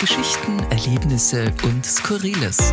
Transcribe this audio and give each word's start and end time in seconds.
Geschichten, 0.00 0.58
Erlebnisse 0.70 1.52
und 1.62 1.84
Skurriles. 1.84 2.72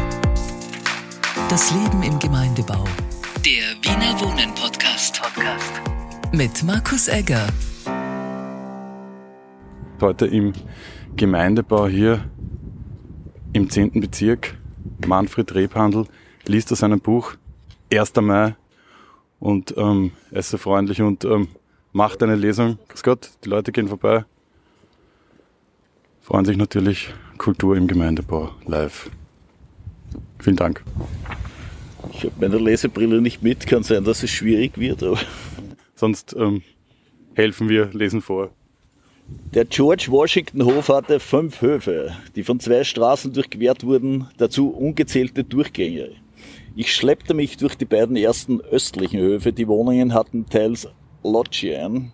Das 1.50 1.73
Leben 1.73 2.02
im 2.02 2.18
Gemeindebau. 2.20 2.86
Der 3.44 3.76
Wiener 3.81 4.18
Wohnen 4.21 4.55
Podcast. 4.55 5.21
Podcast. 5.21 5.82
Mit 6.32 6.63
Markus 6.63 7.10
Egger. 7.10 7.46
Heute 9.99 10.28
im 10.28 10.53
Gemeindebau 11.17 11.90
hier 11.90 12.24
im 13.51 13.69
10. 13.69 13.99
Bezirk. 13.99 14.55
Manfred 15.05 15.53
Rebhandel 15.53 16.07
liest 16.45 16.71
aus 16.71 16.80
seinem 16.80 17.02
Buch 17.02 17.34
1. 17.91 18.16
Mai 18.21 18.55
und 19.41 19.75
ähm, 19.75 20.13
er 20.31 20.39
ist 20.39 20.52
so 20.52 20.57
freundlich 20.57 21.02
und 21.02 21.25
ähm, 21.25 21.49
macht 21.91 22.23
eine 22.23 22.35
Lesung. 22.35 22.80
Grüß 22.88 23.03
Gott, 23.03 23.31
die 23.44 23.49
Leute 23.49 23.73
gehen 23.73 23.89
vorbei. 23.89 24.23
Freuen 26.27 26.44
sich 26.44 26.58
natürlich 26.58 27.08
Kultur 27.38 27.77
im 27.77 27.88
Gemeindebau 27.88 28.49
live. 28.66 29.09
Vielen 30.40 30.58
Dank. 30.58 30.84
Ich 32.12 32.26
habe 32.26 32.34
meine 32.41 32.58
Lesebrille 32.58 33.22
nicht 33.22 33.44
mit, 33.44 33.66
kann 33.66 33.84
sein, 33.84 34.04
dass 34.04 34.23
es 34.23 34.32
schwierig 34.32 34.77
wird. 34.77 35.04
Aber 35.04 35.18
Sonst 35.95 36.35
ähm, 36.38 36.63
helfen 37.34 37.70
wir, 37.70 37.91
lesen 37.94 38.21
vor. 38.21 38.49
Der 39.54 39.63
George 39.63 40.08
Washington 40.09 40.66
Hof 40.66 40.90
hatte 40.90 41.21
fünf 41.21 41.62
Höfe, 41.62 42.13
die 42.35 42.44
von 42.44 42.59
zwei 42.59 42.84
Straßen 42.84 43.32
durchquert 43.32 43.85
wurden, 43.85 44.27
dazu 44.35 44.71
ungezählte 44.71 45.46
Durchgänge. 45.46 46.09
Ich 46.76 46.94
schleppte 46.94 47.35
mich 47.35 47.55
durch 47.55 47.76
die 47.76 47.85
beiden 47.85 48.18
ersten 48.18 48.59
östlichen 48.59 49.21
Höfe. 49.21 49.54
Die 49.54 49.70
Wohnungen 49.70 50.13
hatten 50.13 50.46
teils 50.49 50.90
Loggien, 51.23 52.12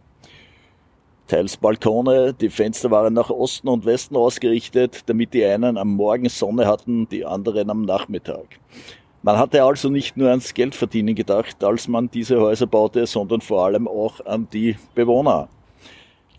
teils 1.34 1.58
Balkone, 1.58 2.32
die 2.32 2.52
Fenster 2.52 2.92
waren 2.92 3.16
nach 3.16 3.32
Osten 3.32 3.68
und 3.68 3.86
Westen 3.86 4.16
ausgerichtet, 4.16 5.02
damit 5.08 5.34
die 5.34 5.44
einen 5.44 5.80
am 5.80 5.96
Morgen 5.96 6.30
Sonne 6.30 6.68
hatten, 6.68 7.10
die 7.10 7.26
anderen 7.26 7.72
am 7.72 7.82
Nachmittag. 7.82 8.46
Man 9.24 9.40
hatte 9.40 9.64
also 9.64 9.90
nicht 9.90 10.16
nur 10.16 10.30
ans 10.30 10.54
Geldverdienen 10.54 11.16
gedacht, 11.16 11.64
als 11.64 11.88
man 11.88 12.12
diese 12.12 12.40
Häuser 12.40 12.68
baute, 12.68 13.08
sondern 13.08 13.42
vor 13.42 13.66
allem 13.66 13.88
auch 13.88 14.24
an 14.28 14.48
die 14.54 14.76
Bewohner. 14.94 15.50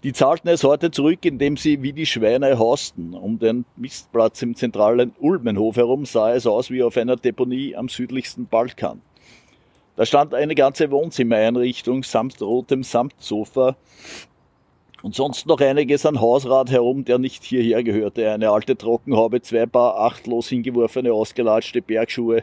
Die 0.04 0.12
zahlten 0.12 0.46
es 0.46 0.62
heute 0.62 0.92
zurück, 0.92 1.24
indem 1.24 1.56
sie 1.56 1.82
wie 1.82 1.92
die 1.92 2.06
Schweine 2.06 2.56
hausten. 2.56 3.14
Um 3.14 3.40
den 3.40 3.64
Mistplatz 3.74 4.42
im 4.42 4.54
zentralen 4.54 5.12
Ulmenhof 5.18 5.74
herum 5.74 6.06
sah 6.06 6.34
es 6.34 6.46
aus 6.46 6.70
wie 6.70 6.84
auf 6.84 6.96
einer 6.96 7.16
Deponie 7.16 7.74
am 7.74 7.88
südlichsten 7.88 8.46
Balkan. 8.46 9.00
Da 9.96 10.06
stand 10.06 10.34
eine 10.34 10.54
ganze 10.54 10.92
Wohnzimmereinrichtung 10.92 12.04
samt 12.04 12.40
rotem 12.40 12.84
Samtsofa 12.84 13.76
und 15.04 15.14
sonst 15.14 15.46
noch 15.46 15.60
einiges 15.60 16.06
an 16.06 16.18
Hausrat 16.18 16.70
herum, 16.70 17.04
der 17.04 17.18
nicht 17.18 17.44
hierher 17.44 17.84
gehörte. 17.84 18.30
Eine 18.32 18.48
alte 18.48 18.74
Trockenhaube, 18.74 19.42
zwei 19.42 19.66
Paar 19.66 19.98
achtlos 19.98 20.48
hingeworfene, 20.48 21.12
ausgelatschte 21.12 21.82
Bergschuhe, 21.82 22.42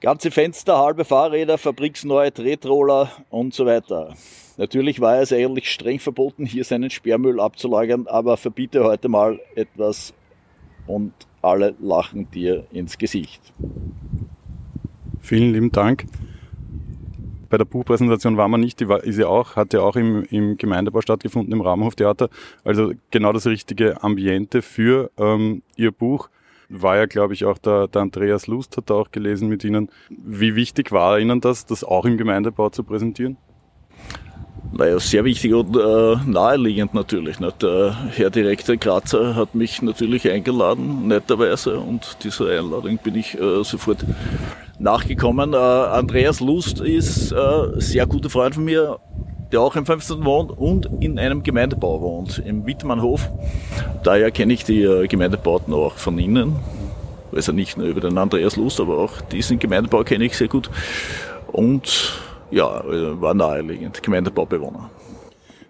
ganze 0.00 0.30
Fenster, 0.30 0.78
halbe 0.78 1.04
Fahrräder, 1.04 1.58
fabriksneue 1.58 2.32
Tretroller 2.32 3.10
und 3.30 3.52
so 3.52 3.66
weiter. 3.66 4.14
Natürlich 4.58 5.00
war 5.00 5.20
es 5.20 5.32
eigentlich 5.32 5.72
streng 5.72 5.98
verboten, 5.98 6.46
hier 6.46 6.62
seinen 6.62 6.90
Sperrmüll 6.90 7.40
abzulagern, 7.40 8.06
aber 8.06 8.36
verbiete 8.36 8.84
heute 8.84 9.08
mal 9.08 9.40
etwas 9.56 10.14
und 10.86 11.12
alle 11.42 11.74
lachen 11.80 12.30
dir 12.30 12.64
ins 12.70 12.96
Gesicht. 12.96 13.42
Vielen 15.20 15.52
lieben 15.52 15.72
Dank. 15.72 16.06
Bei 17.54 17.58
der 17.58 17.66
Buchpräsentation 17.66 18.36
war 18.36 18.48
man 18.48 18.60
nicht, 18.60 18.80
die 18.80 18.88
war, 18.88 19.04
ist 19.04 19.16
ja 19.16 19.28
auch, 19.28 19.54
hat 19.54 19.74
ja 19.74 19.80
auch 19.80 19.94
im, 19.94 20.24
im 20.24 20.56
Gemeindebau 20.56 21.00
stattgefunden, 21.02 21.52
im 21.52 21.60
Rahmenhoftheater. 21.60 22.28
Also 22.64 22.94
genau 23.12 23.32
das 23.32 23.46
richtige 23.46 24.02
Ambiente 24.02 24.60
für 24.60 25.12
ähm, 25.18 25.62
Ihr 25.76 25.92
Buch. 25.92 26.30
War 26.68 26.96
ja, 26.96 27.06
glaube 27.06 27.32
ich, 27.32 27.44
auch 27.44 27.58
der, 27.58 27.86
der 27.86 28.02
Andreas 28.02 28.48
Lust 28.48 28.76
hat 28.76 28.90
da 28.90 28.94
auch 28.94 29.12
gelesen 29.12 29.48
mit 29.48 29.62
Ihnen. 29.62 29.88
Wie 30.08 30.56
wichtig 30.56 30.90
war 30.90 31.20
Ihnen 31.20 31.40
das, 31.40 31.64
das 31.64 31.84
auch 31.84 32.06
im 32.06 32.16
Gemeindebau 32.16 32.70
zu 32.70 32.82
präsentieren? 32.82 33.36
Naja, 34.72 34.98
sehr 34.98 35.24
wichtig 35.24 35.54
und 35.54 35.76
äh, 35.76 36.16
naheliegend 36.26 36.92
natürlich. 36.92 37.38
Nicht? 37.38 37.62
Der 37.62 37.96
Herr 38.16 38.30
Direktor 38.30 38.76
Grazer 38.76 39.36
hat 39.36 39.54
mich 39.54 39.80
natürlich 39.80 40.28
eingeladen, 40.28 41.06
netterweise, 41.06 41.78
und 41.78 42.16
dieser 42.24 42.48
Einladung 42.48 42.98
bin 42.98 43.14
ich 43.14 43.38
äh, 43.38 43.62
sofort 43.62 44.04
nachgekommen. 44.78 45.52
Äh, 45.52 45.56
Andreas 45.56 46.40
Lust 46.40 46.80
ist 46.80 47.32
äh, 47.32 47.80
sehr 47.80 48.06
guter 48.06 48.30
Freund 48.30 48.54
von 48.54 48.64
mir, 48.64 48.98
der 49.52 49.60
auch 49.60 49.76
im 49.76 49.86
15. 49.86 50.24
wohnt 50.24 50.50
und 50.50 50.88
in 51.00 51.18
einem 51.18 51.42
Gemeindebau 51.42 52.00
wohnt, 52.00 52.42
im 52.44 52.66
Wittmannhof. 52.66 53.30
Daher 54.02 54.30
kenne 54.30 54.52
ich 54.52 54.64
die 54.64 54.82
äh, 54.82 55.06
Gemeindebauten 55.06 55.72
auch 55.74 55.94
von 55.94 56.18
Ihnen. 56.18 56.56
Also 57.32 57.52
nicht 57.52 57.76
nur 57.76 57.86
über 57.86 58.00
den 58.00 58.16
Andreas 58.16 58.56
Lust, 58.56 58.80
aber 58.80 58.98
auch 58.98 59.20
diesen 59.20 59.58
Gemeindebau 59.58 60.04
kenne 60.04 60.24
ich 60.24 60.36
sehr 60.36 60.48
gut. 60.48 60.70
Und 61.48 62.20
ja, 62.50 62.82
war 63.20 63.34
naheliegend, 63.34 64.02
Gemeindebaubewohner. 64.02 64.90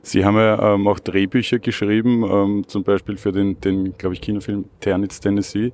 Sie 0.05 0.23
haben 0.23 0.37
ja 0.37 0.75
ähm, 0.75 0.87
auch 0.87 0.99
Drehbücher 0.99 1.59
geschrieben, 1.59 2.25
ähm, 2.25 2.65
zum 2.69 2.85
Beispiel 2.85 3.17
für 3.17 3.33
den, 3.33 3.59
den 3.61 3.97
glaube 3.97 4.15
ich, 4.15 4.21
Kinofilm 4.21 4.67
Ternitz, 4.81 5.19
Tennessee. 5.19 5.73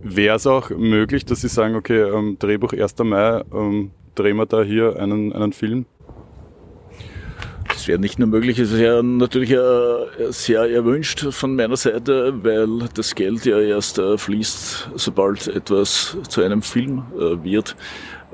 Wäre 0.00 0.36
es 0.36 0.46
auch 0.46 0.70
möglich, 0.70 1.24
dass 1.24 1.42
Sie 1.42 1.48
sagen, 1.48 1.74
okay, 1.76 2.00
ähm, 2.00 2.36
Drehbuch 2.38 2.72
1. 2.72 2.98
Mai, 3.04 3.42
ähm, 3.52 3.90
drehen 4.14 4.36
wir 4.36 4.46
da 4.46 4.62
hier 4.62 4.96
einen, 4.98 5.32
einen 5.32 5.52
Film? 5.52 5.86
Das 7.68 7.88
wäre 7.88 7.98
nicht 7.98 8.18
nur 8.18 8.28
möglich, 8.28 8.58
es 8.58 8.76
wäre 8.76 9.02
natürlich 9.02 9.50
äh, 9.50 10.30
sehr 10.30 10.70
erwünscht 10.70 11.26
von 11.30 11.56
meiner 11.56 11.76
Seite, 11.76 12.32
weil 12.44 12.88
das 12.94 13.14
Geld 13.14 13.44
ja 13.44 13.58
erst 13.58 13.98
äh, 13.98 14.18
fließt, 14.18 14.90
sobald 14.94 15.48
etwas 15.48 16.16
zu 16.28 16.42
einem 16.42 16.62
Film 16.62 17.04
äh, 17.16 17.42
wird. 17.42 17.76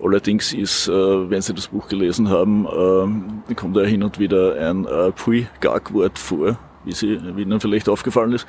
Allerdings 0.02 0.52
ist, 0.52 0.86
wenn 0.86 1.42
Sie 1.42 1.54
das 1.54 1.66
Buch 1.66 1.88
gelesen 1.88 2.28
haben, 2.28 3.42
kommt 3.56 3.76
da 3.76 3.80
hin 3.80 4.04
und 4.04 4.20
wieder 4.20 4.54
ein 4.54 4.86
Pui-Gag-Wort 5.16 6.16
vor, 6.20 6.56
wie, 6.84 6.92
Sie, 6.92 7.18
wie 7.34 7.42
Ihnen 7.42 7.58
vielleicht 7.58 7.88
aufgefallen 7.88 8.32
ist. 8.32 8.46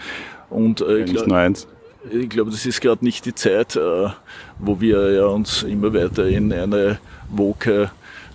Und 0.52 0.82
äh, 0.82 1.06
nicht 1.06 1.26
nur 1.26 1.38
eins. 1.38 1.68
Ich 2.12 2.30
glaube, 2.30 2.52
das 2.52 2.66
ist 2.66 2.82
gerade 2.82 3.04
nicht 3.04 3.26
die 3.26 3.36
Zeit, 3.36 3.78
wo 4.58 4.80
wir 4.80 5.12
ja 5.12 5.26
uns 5.26 5.64
immer 5.64 5.94
weiter 5.94 6.28
in 6.28 6.54
eine 6.54 7.00
woke 7.30 7.92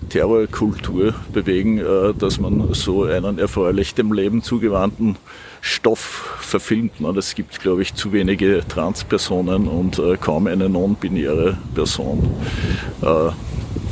Terrorkultur 0.09 1.15
bewegen, 1.33 1.79
äh, 1.79 2.15
dass 2.15 2.39
man 2.39 2.73
so 2.75 3.05
einen 3.05 3.39
erfreulich 3.39 3.95
dem 3.95 4.13
Leben 4.13 4.43
zugewandten 4.43 5.17
Stoff 5.61 6.37
verfilmt. 6.41 6.93
Es 7.17 7.35
gibt, 7.35 7.61
glaube 7.61 7.83
ich, 7.83 7.95
zu 7.95 8.13
wenige 8.13 8.63
Transpersonen 8.69 9.67
und 9.67 9.99
äh, 9.99 10.17
kaum 10.17 10.47
eine 10.47 10.69
non-binäre 10.69 11.57
Person. 11.75 12.31
Äh, 13.01 13.31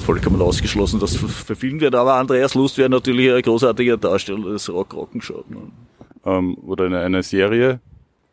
vollkommen 0.05 0.43
ausgeschlossen, 0.43 1.01
dass 1.01 1.17
verfilmt 1.17 1.81
wird. 1.81 1.95
Aber 1.95 2.15
Andreas 2.15 2.55
Lust 2.55 2.77
wäre 2.77 2.91
natürlich 2.91 3.33
ein 3.33 3.43
großartiger 3.43 3.97
Darsteller 3.97 4.53
des 4.53 4.69
Rock 4.69 4.93
Rock'n'Show. 4.95 5.45
Ne? 5.49 5.59
Ähm, 6.25 6.59
oder 6.59 6.87
eine, 6.87 7.01
eine 7.01 7.23
Serie. 7.23 7.81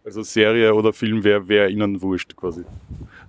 Also 0.06 0.24
Serie 0.24 0.74
oder 0.74 0.94
Film 0.94 1.24
wäre 1.24 1.48
wär 1.48 1.70
Ihnen 1.70 2.02
wurscht 2.02 2.36
quasi. 2.36 2.64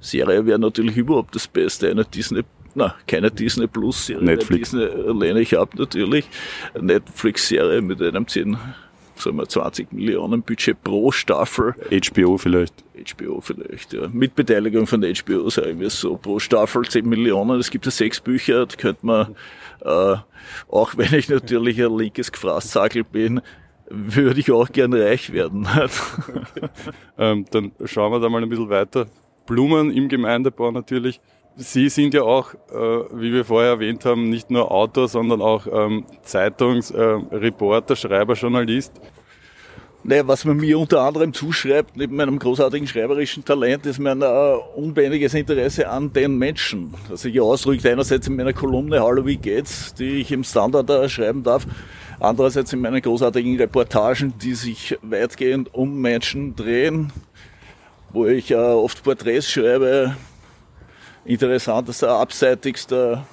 Serie 0.00 0.46
wäre 0.46 0.58
natürlich 0.58 0.96
überhaupt 0.96 1.34
das 1.34 1.46
Beste. 1.46 1.90
Eine 1.90 2.04
Disney 2.04 2.42
na, 2.74 2.94
keine 3.06 3.30
Disney 3.30 3.66
Plus 3.66 4.06
Serie. 4.06 4.24
Netflix. 4.24 4.70
Disney 4.70 4.86
lehne 5.12 5.40
ich 5.40 5.58
ab 5.58 5.74
natürlich. 5.76 6.28
Netflix 6.80 7.48
Serie 7.48 7.82
mit 7.82 8.00
einem 8.00 8.26
10, 8.26 8.56
sagen 9.16 9.36
wir 9.36 9.48
20 9.48 9.92
Millionen 9.92 10.42
Budget 10.42 10.82
pro 10.82 11.10
Staffel. 11.10 11.74
HBO 11.90 12.38
vielleicht. 12.38 12.74
HBO 12.94 13.40
vielleicht, 13.40 13.92
ja. 13.92 14.08
Mit 14.08 14.34
Beteiligung 14.34 14.86
von 14.86 15.02
HBO, 15.02 15.50
sagen 15.50 15.80
wir 15.80 15.88
es 15.88 16.00
so. 16.00 16.16
Pro 16.16 16.38
Staffel 16.38 16.84
10 16.84 17.08
Millionen. 17.08 17.58
Es 17.58 17.70
gibt 17.70 17.86
ja 17.86 17.90
sechs 17.90 18.20
Bücher, 18.20 18.66
da 18.66 18.76
könnte 18.76 19.04
man, 19.04 19.34
äh, 19.80 20.16
auch 20.68 20.92
wenn 20.96 21.12
ich 21.14 21.28
natürlich 21.28 21.82
ein 21.82 21.96
linkes 21.96 22.30
Gefraßsagel 22.30 23.04
bin, 23.04 23.40
würde 23.90 24.40
ich 24.40 24.50
auch 24.50 24.70
gern 24.70 24.94
reich 24.94 25.32
werden. 25.32 25.66
ähm, 27.18 27.44
dann 27.50 27.72
schauen 27.84 28.12
wir 28.12 28.20
da 28.20 28.28
mal 28.28 28.42
ein 28.42 28.48
bisschen 28.48 28.70
weiter. 28.70 29.06
Blumen 29.46 29.90
im 29.90 30.08
Gemeindebau 30.08 30.70
natürlich. 30.70 31.20
Sie 31.56 31.88
sind 31.88 32.14
ja 32.14 32.22
auch, 32.22 32.54
äh, 32.54 32.76
wie 33.12 33.32
wir 33.32 33.44
vorher 33.44 33.72
erwähnt 33.72 34.04
haben, 34.04 34.30
nicht 34.30 34.50
nur 34.50 34.70
Autor, 34.70 35.08
sondern 35.08 35.42
auch 35.42 35.66
ähm, 35.66 36.06
Zeitungsreporter, 36.22 37.94
äh, 37.94 37.96
Schreiber, 37.96 38.34
Journalist. 38.34 38.92
Naja, 40.02 40.26
was 40.26 40.46
man 40.46 40.56
mir 40.56 40.78
unter 40.78 41.02
anderem 41.02 41.34
zuschreibt, 41.34 41.94
neben 41.94 42.16
meinem 42.16 42.38
großartigen 42.38 42.88
schreiberischen 42.88 43.44
Talent, 43.44 43.84
ist 43.84 43.98
mein 43.98 44.22
äh, 44.22 44.24
unbändiges 44.74 45.34
Interesse 45.34 45.90
an 45.90 46.10
den 46.10 46.38
Menschen. 46.38 46.94
Das 47.10 47.20
sich 47.20 47.38
ausdrückt 47.38 47.84
einerseits 47.84 48.26
in 48.26 48.36
meiner 48.36 48.54
Kolumne 48.54 49.02
Hallo, 49.02 49.26
wie 49.26 49.36
geht's, 49.36 49.92
die 49.92 50.22
ich 50.22 50.32
im 50.32 50.42
Standard 50.42 50.88
äh, 50.88 51.06
schreiben 51.06 51.42
darf, 51.42 51.66
andererseits 52.18 52.72
in 52.72 52.80
meinen 52.80 53.02
großartigen 53.02 53.58
Reportagen, 53.58 54.32
die 54.38 54.54
sich 54.54 54.98
weitgehend 55.02 55.74
um 55.74 56.00
Menschen 56.00 56.56
drehen, 56.56 57.12
wo 58.10 58.24
ich 58.24 58.52
äh, 58.52 58.54
oft 58.54 59.04
Porträts 59.04 59.50
schreibe, 59.50 60.16
interessantester, 61.26 62.08
abseitigster 62.12 63.26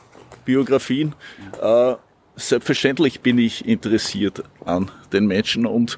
Biografien. 0.43 1.15
Äh, 1.61 1.95
selbstverständlich 2.35 3.21
bin 3.21 3.37
ich 3.37 3.65
interessiert 3.65 4.43
an 4.65 4.91
den 5.13 5.27
Menschen 5.27 5.65
und 5.65 5.97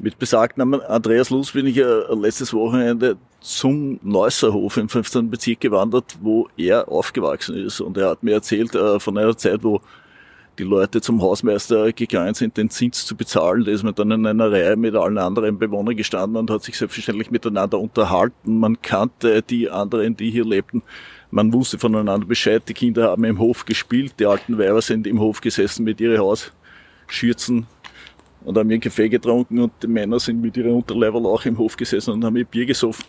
Mit 0.00 0.16
besagten 0.18 0.80
Andreas 0.82 1.30
Luz 1.30 1.52
bin 1.52 1.66
ich 1.66 1.76
ja 1.76 2.12
letztes 2.14 2.54
Wochenende 2.54 3.16
zum 3.40 3.98
Neusserhof 4.02 4.76
im 4.76 4.88
15. 4.88 5.28
Bezirk 5.28 5.60
gewandert, 5.60 6.16
wo 6.20 6.48
er 6.56 6.88
aufgewachsen 6.88 7.56
ist. 7.56 7.80
Und 7.80 7.96
er 7.96 8.10
hat 8.10 8.22
mir 8.22 8.34
erzählt 8.34 8.76
äh, 8.76 9.00
von 9.00 9.18
einer 9.18 9.36
Zeit, 9.36 9.64
wo 9.64 9.80
die 10.58 10.62
Leute 10.64 11.00
zum 11.00 11.20
Hausmeister 11.20 11.92
gegangen 11.92 12.34
sind, 12.34 12.56
den 12.56 12.70
Zins 12.70 13.06
zu 13.06 13.16
bezahlen. 13.16 13.64
Da 13.64 13.72
ist 13.72 13.82
man 13.82 13.94
dann 13.94 14.12
in 14.12 14.26
einer 14.26 14.52
Reihe 14.52 14.76
mit 14.76 14.94
allen 14.94 15.18
anderen 15.18 15.58
Bewohnern 15.58 15.96
gestanden 15.96 16.36
und 16.36 16.50
hat 16.50 16.62
sich 16.62 16.78
selbstverständlich 16.78 17.32
miteinander 17.32 17.80
unterhalten. 17.80 18.58
Man 18.58 18.80
kannte 18.80 19.42
die 19.42 19.68
anderen, 19.68 20.16
die 20.16 20.30
hier 20.30 20.44
lebten. 20.44 20.82
Man 21.32 21.52
wusste 21.52 21.78
voneinander 21.78 22.26
Bescheid. 22.26 22.62
Die 22.68 22.74
Kinder 22.74 23.10
haben 23.10 23.24
im 23.24 23.38
Hof 23.38 23.64
gespielt. 23.64 24.14
Die 24.20 24.26
alten 24.26 24.58
Weiber 24.58 24.80
sind 24.80 25.08
im 25.08 25.18
Hof 25.18 25.40
gesessen 25.40 25.84
mit 25.84 26.00
ihren 26.00 26.18
Hausschürzen 26.18 27.66
und 28.48 28.56
haben 28.56 28.70
ihren 28.70 28.80
Kaffee 28.80 29.10
getrunken 29.10 29.58
und 29.58 29.72
die 29.82 29.86
Männer 29.86 30.18
sind 30.18 30.40
mit 30.40 30.56
ihren 30.56 30.72
Unterleiberl 30.72 31.26
auch 31.26 31.44
im 31.44 31.58
Hof 31.58 31.76
gesessen 31.76 32.14
und 32.14 32.24
haben 32.24 32.34
ihr 32.34 32.46
Bier 32.46 32.64
gesoffen. 32.64 33.04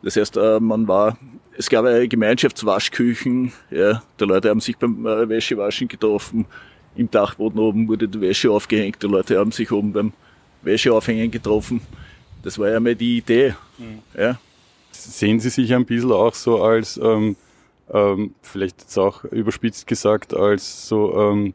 Das 0.00 0.14
heißt, 0.16 0.36
äh, 0.36 0.60
man 0.60 0.86
war, 0.86 1.18
es 1.58 1.68
gab 1.68 1.84
eine 1.84 2.06
Gemeinschaftswaschküchen, 2.06 3.52
ja, 3.72 4.00
die 4.20 4.24
Leute 4.24 4.48
haben 4.48 4.60
sich 4.60 4.76
beim 4.76 5.04
äh, 5.04 5.28
Wäschewaschen 5.28 5.88
getroffen, 5.88 6.46
im 6.94 7.10
Dachboden 7.10 7.58
oben 7.58 7.88
wurde 7.88 8.06
die 8.06 8.20
Wäsche 8.20 8.52
aufgehängt, 8.52 9.02
die 9.02 9.08
Leute 9.08 9.40
haben 9.40 9.50
sich 9.50 9.72
oben 9.72 9.92
beim 9.92 10.12
Wäscheaufhängen 10.62 11.32
getroffen. 11.32 11.80
Das 12.44 12.56
war 12.56 12.70
ja 12.70 12.78
mal 12.78 12.94
die 12.94 13.18
Idee. 13.18 13.56
Mhm. 13.78 14.02
Ja. 14.16 14.38
Sehen 14.92 15.40
Sie 15.40 15.50
sich 15.50 15.74
ein 15.74 15.84
bisschen 15.84 16.12
auch 16.12 16.34
so 16.34 16.62
als, 16.62 16.96
ähm, 16.96 17.34
ähm, 17.92 18.36
vielleicht 18.40 18.82
jetzt 18.82 18.96
auch 18.96 19.24
überspitzt 19.24 19.88
gesagt, 19.88 20.32
als 20.32 20.86
so 20.86 21.12
ähm, 21.20 21.54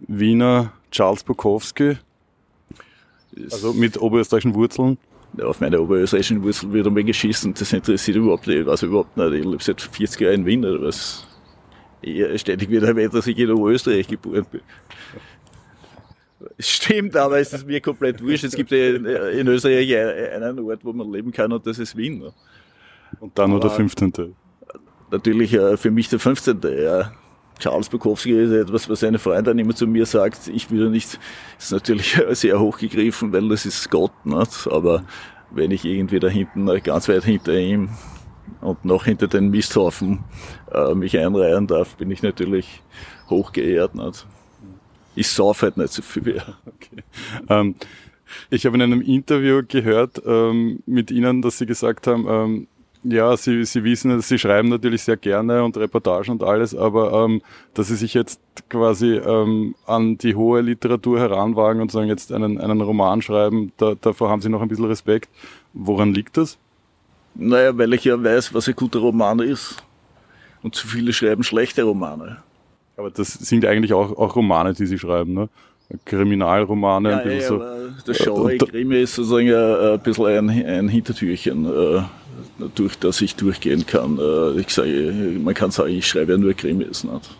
Wiener 0.00 0.74
Charles 0.94 1.24
Bukowski? 1.24 1.98
Also 3.50 3.72
mit 3.72 4.00
oberösterreichischen 4.00 4.54
Wurzeln? 4.54 4.96
Ja, 5.36 5.46
auf 5.46 5.60
meine 5.60 5.80
oberösterreichischen 5.80 6.42
Wurzeln 6.44 6.72
wird 6.72 6.86
einmal 6.86 7.02
geschissen. 7.02 7.52
Das 7.52 7.72
interessiert 7.72 8.16
überhaupt 8.16 8.46
nicht. 8.46 8.68
Also 8.68 8.86
überhaupt 8.86 9.16
nicht. 9.16 9.32
Ich 9.32 9.44
lebe 9.44 9.62
seit 9.62 9.80
40 9.80 10.20
Jahren 10.20 10.34
in 10.34 10.46
Wien 10.46 10.64
oder 10.64 10.86
was 10.86 11.26
eher 12.00 12.38
ständig 12.38 12.70
wieder 12.70 12.86
erwähnt, 12.86 13.12
dass 13.12 13.26
ich 13.26 13.36
in 13.36 13.50
Oberösterreich 13.50 14.06
geboren 14.06 14.46
bin. 14.52 14.60
Stimmt, 16.60 17.16
aber 17.16 17.40
es 17.40 17.52
ist 17.52 17.66
mir 17.66 17.80
komplett 17.80 18.22
wurscht. 18.22 18.44
Es 18.44 18.54
gibt 18.54 18.70
in, 18.70 19.04
Österreich 19.48 19.96
einen 20.32 20.60
Ort, 20.60 20.84
wo 20.84 20.92
man 20.92 21.10
leben 21.10 21.32
kann 21.32 21.50
und 21.52 21.66
das 21.66 21.80
ist 21.80 21.96
Wien. 21.96 22.22
Und 23.18 23.36
dann 23.36 23.50
nur 23.50 23.58
der 23.58 23.70
15. 23.70 24.12
Natürlich 25.10 25.54
äh, 25.54 25.76
für 25.76 25.90
mich 25.90 26.08
der 26.08 26.20
15. 26.20 26.60
Ja. 26.62 27.12
Charles 27.58 27.88
Bukowski 27.88 28.32
ist 28.32 28.50
etwas, 28.50 28.88
was 28.88 29.04
eine 29.04 29.18
Freundin 29.18 29.58
immer 29.58 29.74
zu 29.74 29.86
mir 29.86 30.06
sagt. 30.06 30.48
Ich 30.48 30.70
will 30.70 30.90
nicht, 30.90 31.18
ist 31.58 31.72
natürlich 31.72 32.20
sehr 32.30 32.58
hochgegriffen, 32.58 33.32
weil 33.32 33.48
das 33.48 33.64
ist 33.64 33.90
Gott. 33.90 34.12
Nicht? 34.24 34.66
Aber 34.70 35.04
wenn 35.50 35.70
ich 35.70 35.84
irgendwie 35.84 36.20
da 36.20 36.28
hinten, 36.28 36.66
ganz 36.82 37.08
weit 37.08 37.24
hinter 37.24 37.54
ihm 37.54 37.90
und 38.60 38.84
noch 38.84 39.04
hinter 39.04 39.28
den 39.28 39.50
Misthaufen 39.50 40.24
äh, 40.72 40.94
mich 40.94 41.16
einreihen 41.16 41.66
darf, 41.66 41.96
bin 41.96 42.10
ich 42.10 42.22
natürlich 42.22 42.82
hochgeehrt. 43.30 43.94
Nicht? 43.94 44.26
Ich 45.14 45.28
sauf 45.28 45.62
halt 45.62 45.76
nicht 45.76 45.92
so 45.92 46.02
viel. 46.02 46.42
Okay. 46.66 47.04
Ähm, 47.48 47.76
ich 48.50 48.66
habe 48.66 48.76
in 48.76 48.82
einem 48.82 49.00
Interview 49.00 49.62
gehört 49.66 50.20
ähm, 50.26 50.82
mit 50.86 51.10
Ihnen, 51.10 51.40
dass 51.40 51.58
Sie 51.58 51.66
gesagt 51.66 52.06
haben, 52.06 52.26
ähm, 52.28 52.68
ja, 53.04 53.36
Sie, 53.36 53.64
Sie 53.64 53.84
wissen, 53.84 54.20
Sie 54.20 54.38
schreiben 54.38 54.68
natürlich 54.68 55.02
sehr 55.02 55.16
gerne 55.16 55.62
und 55.62 55.76
Reportagen 55.76 56.30
und 56.32 56.42
alles, 56.42 56.74
aber 56.74 57.24
ähm, 57.24 57.42
dass 57.74 57.88
Sie 57.88 57.96
sich 57.96 58.14
jetzt 58.14 58.40
quasi 58.68 59.16
ähm, 59.16 59.74
an 59.86 60.18
die 60.18 60.34
hohe 60.34 60.60
Literatur 60.62 61.20
heranwagen 61.20 61.82
und 61.82 61.92
sagen, 61.92 62.08
jetzt 62.08 62.32
einen, 62.32 62.58
einen 62.58 62.80
Roman 62.80 63.22
schreiben, 63.22 63.72
da, 63.76 63.94
davor 64.00 64.30
haben 64.30 64.40
Sie 64.40 64.48
noch 64.48 64.62
ein 64.62 64.68
bisschen 64.68 64.86
Respekt. 64.86 65.28
Woran 65.72 66.14
liegt 66.14 66.36
das? 66.36 66.58
Naja, 67.34 67.76
weil 67.76 67.92
ich 67.94 68.04
ja 68.04 68.22
weiß, 68.22 68.54
was 68.54 68.68
ein 68.68 68.74
guter 68.74 69.00
Roman 69.00 69.40
ist. 69.40 69.82
Und 70.62 70.74
zu 70.74 70.86
viele 70.86 71.12
schreiben 71.12 71.42
schlechte 71.42 71.82
Romane. 71.82 72.38
Aber 72.96 73.10
das 73.10 73.34
sind 73.34 73.64
eigentlich 73.66 73.92
auch, 73.92 74.16
auch 74.16 74.36
Romane, 74.36 74.72
die 74.72 74.86
Sie 74.86 74.98
schreiben, 74.98 75.34
ne? 75.34 75.48
Kriminalromane. 76.04 77.10
Ja, 77.10 77.18
ein 77.18 77.24
bisschen 77.24 77.40
ja, 77.40 77.48
so. 77.48 77.54
aber 77.56 77.86
der 78.06 78.14
Genre 78.14 78.58
Krimi 78.58 79.00
ist 79.02 79.14
sozusagen 79.14 79.52
ein, 79.52 79.92
ein 79.92 80.00
bisschen 80.00 80.26
ein, 80.26 80.48
ein 80.48 80.88
Hintertürchen, 80.88 81.66
äh, 81.66 82.02
durch 82.74 82.98
das 82.98 83.20
ich 83.20 83.36
durchgehen 83.36 83.86
kann. 83.86 84.18
Äh, 84.18 84.60
ich 84.60 84.70
sage, 84.70 85.12
man 85.42 85.54
kann 85.54 85.70
sagen, 85.70 85.92
ich 85.92 86.06
schreibe 86.06 86.32
ja 86.32 86.38
nur 86.38 86.54
Krimis. 86.54 87.04
Nicht? 87.04 87.30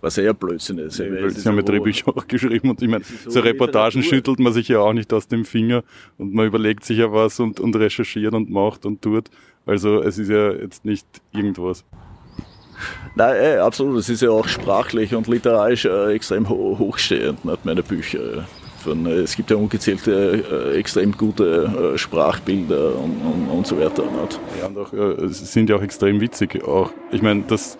Was 0.00 0.14
ja 0.14 0.32
Blödsinn 0.32 0.78
ist. 0.78 0.98
Ja, 0.98 1.28
Sie 1.28 1.48
haben 1.48 1.56
ja 1.56 1.62
Drehbücher 1.62 2.16
auch 2.16 2.26
geschrieben 2.28 2.70
und 2.70 2.80
ich 2.80 2.88
meine, 2.88 3.02
so, 3.02 3.30
so 3.30 3.40
Reportagen 3.40 4.02
schüttelt 4.02 4.38
man 4.38 4.52
sich 4.52 4.68
ja 4.68 4.78
auch 4.78 4.92
nicht 4.92 5.12
aus 5.12 5.26
dem 5.26 5.44
Finger 5.44 5.82
und 6.18 6.32
man 6.34 6.46
überlegt 6.46 6.84
sich 6.84 6.98
ja 6.98 7.12
was 7.12 7.40
und, 7.40 7.58
und 7.58 7.74
recherchiert 7.74 8.32
und 8.32 8.48
macht 8.48 8.86
und 8.86 9.02
tut. 9.02 9.28
Also 9.66 10.00
es 10.02 10.18
ist 10.18 10.30
ja 10.30 10.52
jetzt 10.52 10.84
nicht 10.84 11.06
irgendwas. 11.32 11.84
Nein, 13.14 13.36
ey, 13.36 13.56
äh, 13.56 13.58
absolut. 13.58 13.98
Es 13.98 14.08
ist 14.08 14.22
ja 14.22 14.30
auch 14.30 14.46
sprachlich 14.46 15.14
und 15.14 15.26
literarisch 15.26 15.84
äh, 15.84 16.14
extrem 16.14 16.48
ho 16.48 16.76
hochstehend, 16.78 17.44
nicht, 17.44 17.64
meine 17.64 17.82
Bücher. 17.82 18.46
Von, 18.84 19.06
äh, 19.06 19.14
es 19.14 19.34
gibt 19.34 19.50
ja 19.50 19.56
ungezählte, 19.56 20.72
äh, 20.72 20.78
extrem 20.78 21.12
gute 21.12 21.94
äh, 21.94 21.98
Sprachbilder 21.98 22.94
und, 22.96 23.20
und, 23.20 23.48
und, 23.48 23.66
so 23.66 23.78
weiter. 23.78 24.04
Nicht? 24.04 24.40
Ja, 24.60 24.66
und 24.66 24.78
auch, 24.78 24.92
äh, 24.92 25.28
sind 25.28 25.68
ja 25.70 25.76
auch 25.76 25.82
extrem 25.82 26.20
witzig. 26.20 26.62
Auch, 26.64 26.92
ich 27.10 27.22
meine, 27.22 27.42
das 27.48 27.76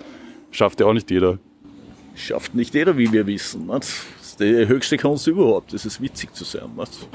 schafft 0.50 0.80
ja 0.80 0.86
auch 0.86 0.92
nicht 0.92 1.10
jeder. 1.10 1.38
Schafft 2.14 2.54
nicht 2.54 2.74
jeder, 2.74 2.96
wie 2.98 3.12
wir 3.12 3.26
wissen. 3.26 3.66
Nicht? 3.66 3.86
Das 4.18 4.28
ist 4.30 4.40
die 4.40 4.66
höchste 4.66 4.96
Kunst 4.96 5.26
überhaupt, 5.28 5.72
das 5.72 5.86
ist 5.86 6.00
witzig 6.00 6.34
zu 6.34 6.44
sein. 6.44 6.70
Nicht? 6.76 7.08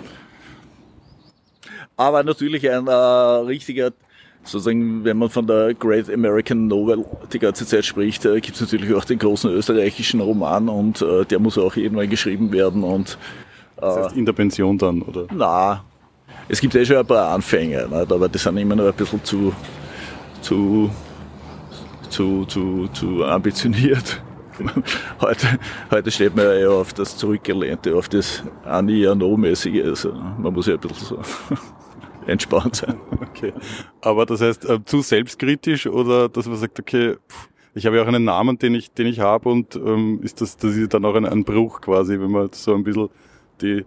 Aber 1.97 2.23
natürlich 2.23 2.69
ein 2.69 2.87
äh, 2.87 2.91
richtiger 2.91 3.91
sozusagen, 4.43 5.03
wenn 5.03 5.17
man 5.17 5.29
von 5.29 5.47
der 5.47 5.73
Great 5.73 6.09
American 6.09 6.67
Novel 6.67 7.05
die 7.31 7.39
ganze 7.39 7.65
Zeit 7.65 7.85
spricht, 7.85 8.25
äh, 8.25 8.39
gibt 8.41 8.55
es 8.55 8.61
natürlich 8.61 8.93
auch 8.93 9.05
den 9.05 9.19
großen 9.19 9.51
österreichischen 9.51 10.19
Roman 10.19 10.69
und 10.69 11.01
äh, 11.01 11.25
der 11.25 11.39
muss 11.39 11.57
auch 11.57 11.75
irgendwann 11.75 12.09
geschrieben 12.09 12.51
werden 12.51 12.83
und 12.83 13.17
äh, 13.77 13.81
das 13.81 13.97
heißt 13.97 14.17
in 14.17 14.25
der 14.25 14.33
Pension 14.33 14.77
dann, 14.77 15.01
oder? 15.01 15.27
Na, 15.33 15.83
es 16.47 16.59
gibt 16.59 16.75
eh 16.75 16.85
schon 16.85 16.97
ein 16.97 17.05
paar 17.05 17.33
Anfänge, 17.33 17.87
nicht? 17.87 18.11
aber 18.11 18.29
die 18.29 18.37
sind 18.37 18.57
immer 18.57 18.75
noch 18.75 18.85
ein 18.85 18.93
bisschen 18.93 19.23
zu, 19.23 19.53
zu, 20.41 20.89
zu, 22.09 22.45
zu, 22.45 22.87
zu 22.89 23.25
ambitioniert. 23.25 24.21
heute, 25.21 25.47
heute 25.89 26.11
steht 26.11 26.35
man 26.35 26.45
ja 26.45 26.53
eher 26.53 26.71
auf 26.71 26.93
das 26.93 27.17
Zurückgelehnte, 27.17 27.95
auf 27.95 28.07
das 28.07 28.43
Ani-Ano-mäßige. 28.65 29.83
Also 29.83 30.13
man 30.13 30.53
muss 30.53 30.67
ja 30.67 30.73
ein 30.73 30.79
bisschen 30.79 31.07
so 31.07 31.19
entspannt 32.27 32.77
sein. 32.77 32.97
Okay. 33.33 33.51
Aber 34.01 34.27
das 34.27 34.41
heißt, 34.41 34.69
äh, 34.69 34.85
zu 34.85 35.01
selbstkritisch 35.01 35.87
oder 35.87 36.29
dass 36.29 36.45
man 36.45 36.57
sagt, 36.57 36.79
okay, 36.79 37.15
pff, 37.27 37.49
ich 37.73 37.87
habe 37.87 37.97
ja 37.97 38.03
auch 38.03 38.07
einen 38.07 38.23
Namen, 38.23 38.59
den 38.59 38.75
ich, 38.75 38.91
den 38.91 39.07
ich 39.07 39.19
habe 39.19 39.49
und 39.49 39.75
ähm, 39.75 40.19
ist 40.21 40.39
das, 40.39 40.55
das 40.57 40.75
ist 40.75 40.93
dann 40.93 41.03
auch 41.03 41.15
ein, 41.15 41.25
ein 41.25 41.43
Bruch 41.43 41.81
quasi, 41.81 42.19
wenn 42.19 42.29
man 42.29 42.49
so 42.51 42.75
ein 42.75 42.83
bisschen 42.83 43.09
die, 43.61 43.85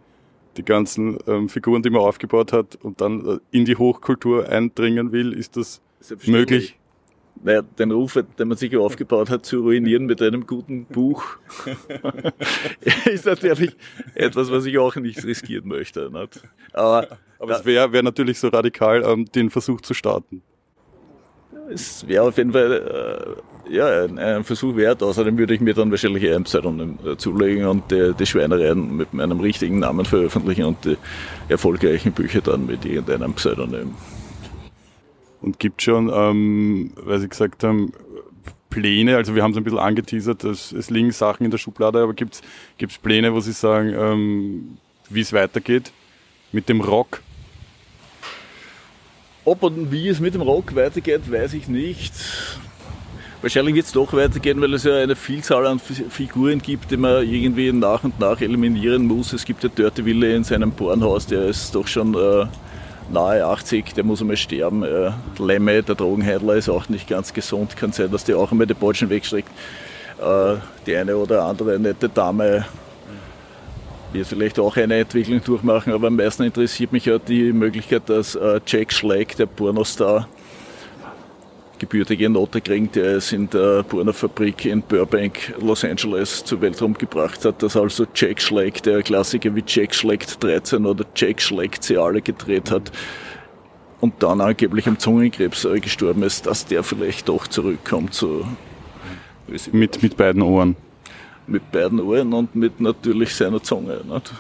die 0.57 0.65
ganzen 0.65 1.19
ähm, 1.29 1.49
Figuren, 1.49 1.83
die 1.83 1.91
man 1.91 2.01
aufgebaut 2.01 2.53
hat 2.53 2.77
und 2.77 3.01
dann 3.01 3.25
äh, 3.27 3.39
in 3.53 3.65
die 3.65 3.77
Hochkultur 3.77 4.49
eindringen 4.49 5.13
will, 5.13 5.33
ist 5.33 5.57
das 5.57 5.81
möglich? 6.27 6.77
Naja, 7.43 7.63
den 7.63 7.91
Ruf, 7.91 8.19
den 8.39 8.49
man 8.49 8.57
sich 8.57 8.77
aufgebaut 8.77 9.31
hat, 9.31 9.47
zu 9.47 9.61
ruinieren 9.61 10.07
mit 10.07 10.21
einem 10.23 10.47
guten 10.47 10.87
Buch, 10.87 11.25
ist 13.05 13.27
natürlich 13.27 13.77
etwas, 14.15 14.51
was 14.51 14.65
ich 14.67 14.79
auch 14.79 14.97
nicht 14.97 15.25
riskieren 15.25 15.69
möchte. 15.69 16.11
Nicht? 16.11 16.43
Aber, 16.73 17.19
Aber 17.39 17.59
es 17.59 17.65
wäre 17.65 17.93
wär 17.93 18.03
natürlich 18.03 18.39
so 18.39 18.49
radikal, 18.49 19.05
ähm, 19.05 19.27
den 19.27 19.51
Versuch 19.51 19.81
zu 19.81 19.95
starten. 19.95 20.43
Es 21.71 22.07
wäre 22.07 22.25
auf 22.25 22.37
jeden 22.37 22.53
Fall 22.53 23.37
äh, 23.69 23.75
ja, 23.75 24.05
ein, 24.05 24.19
ein, 24.19 24.45
Versuch 24.45 24.77
wert. 24.77 25.03
Außerdem 25.03 25.37
würde 25.37 25.55
ich 25.55 25.61
mir 25.61 25.75
dann 25.75 25.91
wahrscheinlich 25.91 26.29
ein 26.33 26.45
Pseudonym 26.45 26.99
äh, 27.05 27.17
zulegen 27.17 27.67
und 27.67 27.91
die, 27.91 28.15
die 28.15 28.27
Schweinereien 28.27 28.97
mit 28.97 29.13
meinem 29.13 29.41
richtigen 29.41 29.81
Namen 29.81 30.05
veröffentlichen 30.05 30.65
und 30.65 30.85
die 30.85 30.97
erfolgreichen 31.49 32.13
Bücher 32.13 32.41
dann 32.41 32.67
mit 32.67 32.85
irgendeinem 32.85 33.35
Pseudonym. 33.35 33.95
Und 35.41 35.59
gibt 35.59 35.83
schon, 35.83 36.11
ähm, 36.13 36.93
weil 36.97 37.21
Sie 37.21 37.29
gesagt 37.29 37.63
haben, 37.63 37.93
Pläne, 38.71 39.17
also 39.17 39.35
wir 39.35 39.43
haben 39.43 39.53
es 39.53 39.57
ein 39.57 39.65
bisschen 39.65 39.79
angeteasert, 39.79 40.45
es, 40.45 40.73
es 40.73 40.91
liegen 40.91 41.13
Sachen 41.13 41.45
in 41.45 41.51
der 41.51 41.59
Schublade, 41.59 42.03
aber 42.03 42.15
gibt 42.15 42.43
es 42.79 42.99
Pläne, 42.99 43.33
wo 43.33 43.41
Sie 43.41 43.53
sagen, 43.53 43.95
ähm, 43.97 44.79
wie 45.09 45.21
es 45.21 45.33
weitergeht 45.33 45.93
mit 46.53 46.69
dem 46.69 46.81
Rock? 46.81 47.23
Ob 49.45 49.63
und 49.63 49.93
wie 49.93 50.09
es 50.09 50.19
mit 50.19 50.35
dem 50.35 50.43
Rock 50.43 50.75
weitergeht, 50.75 51.31
weiß 51.31 51.55
ich 51.55 51.69
nicht. 51.69 52.13
Wahrscheinlich 53.43 53.77
wird 53.77 53.87
es 53.87 53.93
doch 53.93 54.13
weitergehen, 54.13 54.61
weil 54.61 54.75
es 54.75 54.85
ja 54.85 54.97
eine 54.97 55.15
Vielzahl 55.15 55.67
an 55.67 55.79
Figuren 55.79 56.61
gibt, 56.61 56.91
die 56.91 56.97
man 56.97 57.29
irgendwie 57.29 57.71
nach 57.71 58.03
und 58.03 58.19
nach 58.19 58.41
eliminieren 58.41 59.07
muss. 59.07 59.33
Es 59.33 59.45
gibt 59.45 59.63
ja 59.63 59.69
Dörtewille 59.69 60.35
in 60.35 60.43
seinem 60.43 60.73
Pornhaus, 60.73 61.27
der 61.27 61.47
ist 61.47 61.75
doch 61.75 61.87
schon 61.87 62.15
äh, 62.15 62.47
nahe 63.11 63.45
80, 63.45 63.95
der 63.95 64.05
muss 64.05 64.21
einmal 64.21 64.37
sterben. 64.37 64.83
Äh, 64.83 65.13
Lemme, 65.39 65.83
der 65.83 65.95
Drogenhändler, 65.95 66.55
ist 66.55 66.69
auch 66.69 66.89
nicht 66.89 67.09
ganz 67.09 67.33
gesund. 67.33 67.77
Kann 67.77 67.93
sein, 67.93 68.11
dass 68.11 68.25
der 68.25 68.39
auch 68.39 68.51
einmal 68.53 68.67
die 68.67 68.75
Bolschen 68.75 69.11
wegstreckt. 69.11 69.51
Äh, 70.21 70.57
die 70.87 70.97
eine 70.97 71.17
oder 71.17 71.45
andere 71.45 71.79
nette 71.79 72.09
Dame 72.09 72.65
wird 74.13 74.27
vielleicht 74.27 74.59
auch 74.59 74.77
eine 74.77 74.97
Entwicklung 74.97 75.43
durchmachen, 75.43 75.93
aber 75.93 76.07
am 76.09 76.17
meisten 76.17 76.45
interessiert 76.45 76.93
mich 76.93 77.07
ja 77.07 77.19
die 77.19 77.53
Möglichkeit, 77.53 78.09
dass 78.09 78.35
äh, 78.35 78.61
Jack 78.67 78.93
Schleck, 78.93 79.37
der 79.37 79.47
Pornostar, 79.47 80.29
gebürtige 81.79 82.29
Note 82.29 82.61
kriegt, 82.61 82.97
der 82.97 83.17
es 83.17 83.33
in 83.33 83.49
der 83.51 83.83
Pornofabrik 83.83 84.65
in 84.65 84.83
Burbank, 84.83 85.55
Los 85.61 85.85
Angeles 85.85 86.45
zur 86.45 86.61
Welt 86.61 86.79
gebracht 86.99 87.45
hat, 87.45 87.63
dass 87.63 87.77
also 87.77 88.07
Jack 88.15 88.41
Schleck, 88.41 88.83
der 88.83 89.03
Klassiker 89.03 89.55
wie 89.55 89.65
Jack 89.67 89.95
schlägt 89.95 90.43
13 90.43 90.87
oder 90.87 91.05
Jack 91.15 91.41
schlägt 91.41 91.85
sie 91.85 91.97
alle 91.97 92.23
gedreht 92.23 92.71
hat 92.71 92.93
und 94.01 94.23
dann 94.23 94.41
angeblich 94.41 94.87
am 94.87 94.99
Zungenkrebs 94.99 95.65
äh, 95.65 95.81
gestorben 95.81 96.23
ist, 96.23 96.47
dass 96.47 96.67
der 96.67 96.83
vielleicht 96.83 97.29
doch 97.29 97.47
zurückkommt 97.47 98.15
zu 98.15 98.47
mit, 99.73 100.03
mit 100.03 100.17
beiden 100.17 100.43
Ohren 100.43 100.77
mit 101.47 101.71
beiden 101.71 102.01
Ohren 102.01 102.33
und 102.33 102.55
mit 102.55 102.81
natürlich 102.81 103.35
seiner 103.35 103.63
Zunge. 103.63 104.01
Nicht? 104.05 104.35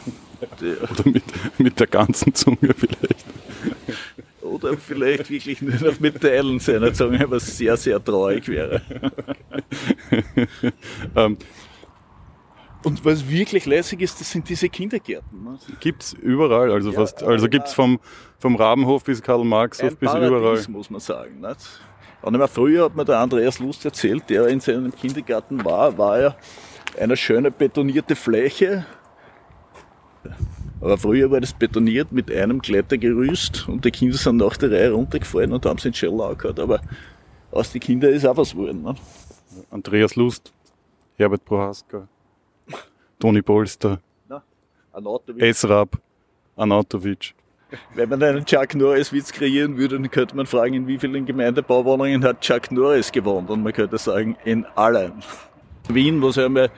Oder 0.90 1.10
mit, 1.10 1.24
mit 1.58 1.80
der 1.80 1.86
ganzen 1.86 2.34
Zunge 2.34 2.74
vielleicht. 2.76 3.24
Oder 4.56 4.76
vielleicht 4.78 5.30
wirklich 5.30 5.60
nur 5.60 5.74
noch 5.74 6.00
mit 6.00 6.20
Teilen 6.20 6.58
seiner 6.58 6.92
Zunge, 6.92 7.24
was 7.28 7.56
sehr, 7.58 7.76
sehr 7.76 8.02
traurig 8.02 8.48
wäre. 8.48 8.80
ähm, 11.16 11.36
und 12.84 13.04
was 13.04 13.28
wirklich 13.28 13.66
lässig 13.66 14.00
ist, 14.00 14.20
das 14.20 14.30
sind 14.30 14.48
diese 14.48 14.68
Kindergärten. 14.68 15.42
Ne? 15.42 15.58
Gibt 15.80 16.04
es 16.04 16.12
überall, 16.12 16.70
also 16.70 16.90
ja, 16.90 17.00
fast, 17.00 17.22
also 17.22 17.48
gibt 17.48 17.66
es 17.66 17.74
vom, 17.74 17.98
vom 18.38 18.54
Rabenhof 18.54 19.04
bis 19.04 19.20
Karl 19.20 19.44
Marxhof 19.44 19.96
bis 19.96 20.08
Paradies, 20.08 20.28
überall. 20.28 20.64
muss 20.68 20.88
man 20.88 21.00
sagen. 21.00 21.40
Nicht? 21.40 21.80
Und 22.22 22.34
immer 22.34 22.48
früher 22.48 22.84
hat 22.84 22.96
mir 22.96 23.04
der 23.04 23.18
Andreas 23.18 23.58
Lust 23.58 23.84
erzählt, 23.84 24.30
der 24.30 24.46
in 24.48 24.60
seinem 24.60 24.94
Kindergarten 24.94 25.64
war, 25.64 25.98
war 25.98 26.18
er 26.18 26.36
eine 26.98 27.16
schöne 27.16 27.50
betonierte 27.50 28.16
Fläche. 28.16 28.86
Aber 30.86 30.98
früher 30.98 31.28
war 31.32 31.40
das 31.40 31.52
betoniert 31.52 32.12
mit 32.12 32.30
einem 32.30 32.62
Klettergerüst 32.62 33.68
und 33.68 33.84
die 33.84 33.90
Kinder 33.90 34.16
sind 34.16 34.36
nach 34.36 34.56
der 34.56 34.70
Reihe 34.70 34.92
runtergefallen 34.92 35.52
und 35.52 35.66
haben 35.66 35.78
sich 35.78 35.86
in 35.86 35.94
Schell 35.94 36.16
gehabt. 36.16 36.60
Aber 36.60 36.80
aus 37.50 37.72
den 37.72 37.80
Kindern 37.80 38.12
ist 38.12 38.24
auch 38.24 38.36
was 38.36 38.52
geworden. 38.52 38.82
Ne? 38.84 38.94
Andreas 39.72 40.14
Lust, 40.14 40.52
Herbert 41.16 41.44
Prohaska, 41.44 42.06
Toni 43.18 43.42
Polster, 43.42 43.98
Esrab, 45.38 45.98
Anatovic. 46.54 47.34
Wenn 47.96 48.08
man 48.08 48.22
einen 48.22 48.44
Chuck 48.46 48.76
Norris 48.76 49.12
Witz 49.12 49.32
kreieren 49.32 49.76
würde, 49.76 49.96
dann 49.96 50.08
könnte 50.08 50.36
man 50.36 50.46
fragen, 50.46 50.74
in 50.74 50.86
wie 50.86 50.98
vielen 50.98 51.26
Gemeindebauwohnungen 51.26 52.22
hat 52.22 52.42
Chuck 52.42 52.70
Norris 52.70 53.10
gewohnt? 53.10 53.50
Und 53.50 53.64
man 53.64 53.72
könnte 53.72 53.98
sagen, 53.98 54.36
in 54.44 54.64
allen. 54.76 55.14
Wien, 55.88 56.22
wo 56.22 56.28
es 56.28 56.38
einmal 56.38 56.70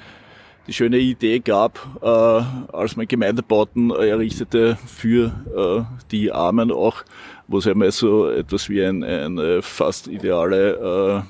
die 0.68 0.74
schöne 0.74 0.98
Idee 0.98 1.40
gab, 1.40 1.80
äh, 2.02 2.06
als 2.06 2.96
man 2.96 3.08
Gemeindebauten 3.08 3.90
errichtete 3.90 4.76
für 4.86 5.32
äh, 5.56 6.04
die 6.10 6.30
Armen 6.30 6.70
auch, 6.70 7.04
wo 7.48 7.58
es 7.58 7.66
einmal 7.66 7.90
so 7.90 8.28
etwas 8.28 8.68
wie 8.68 8.84
ein, 8.84 9.02
ein 9.02 9.38
äh, 9.38 9.62
fast 9.62 10.06
ideale 10.08 11.24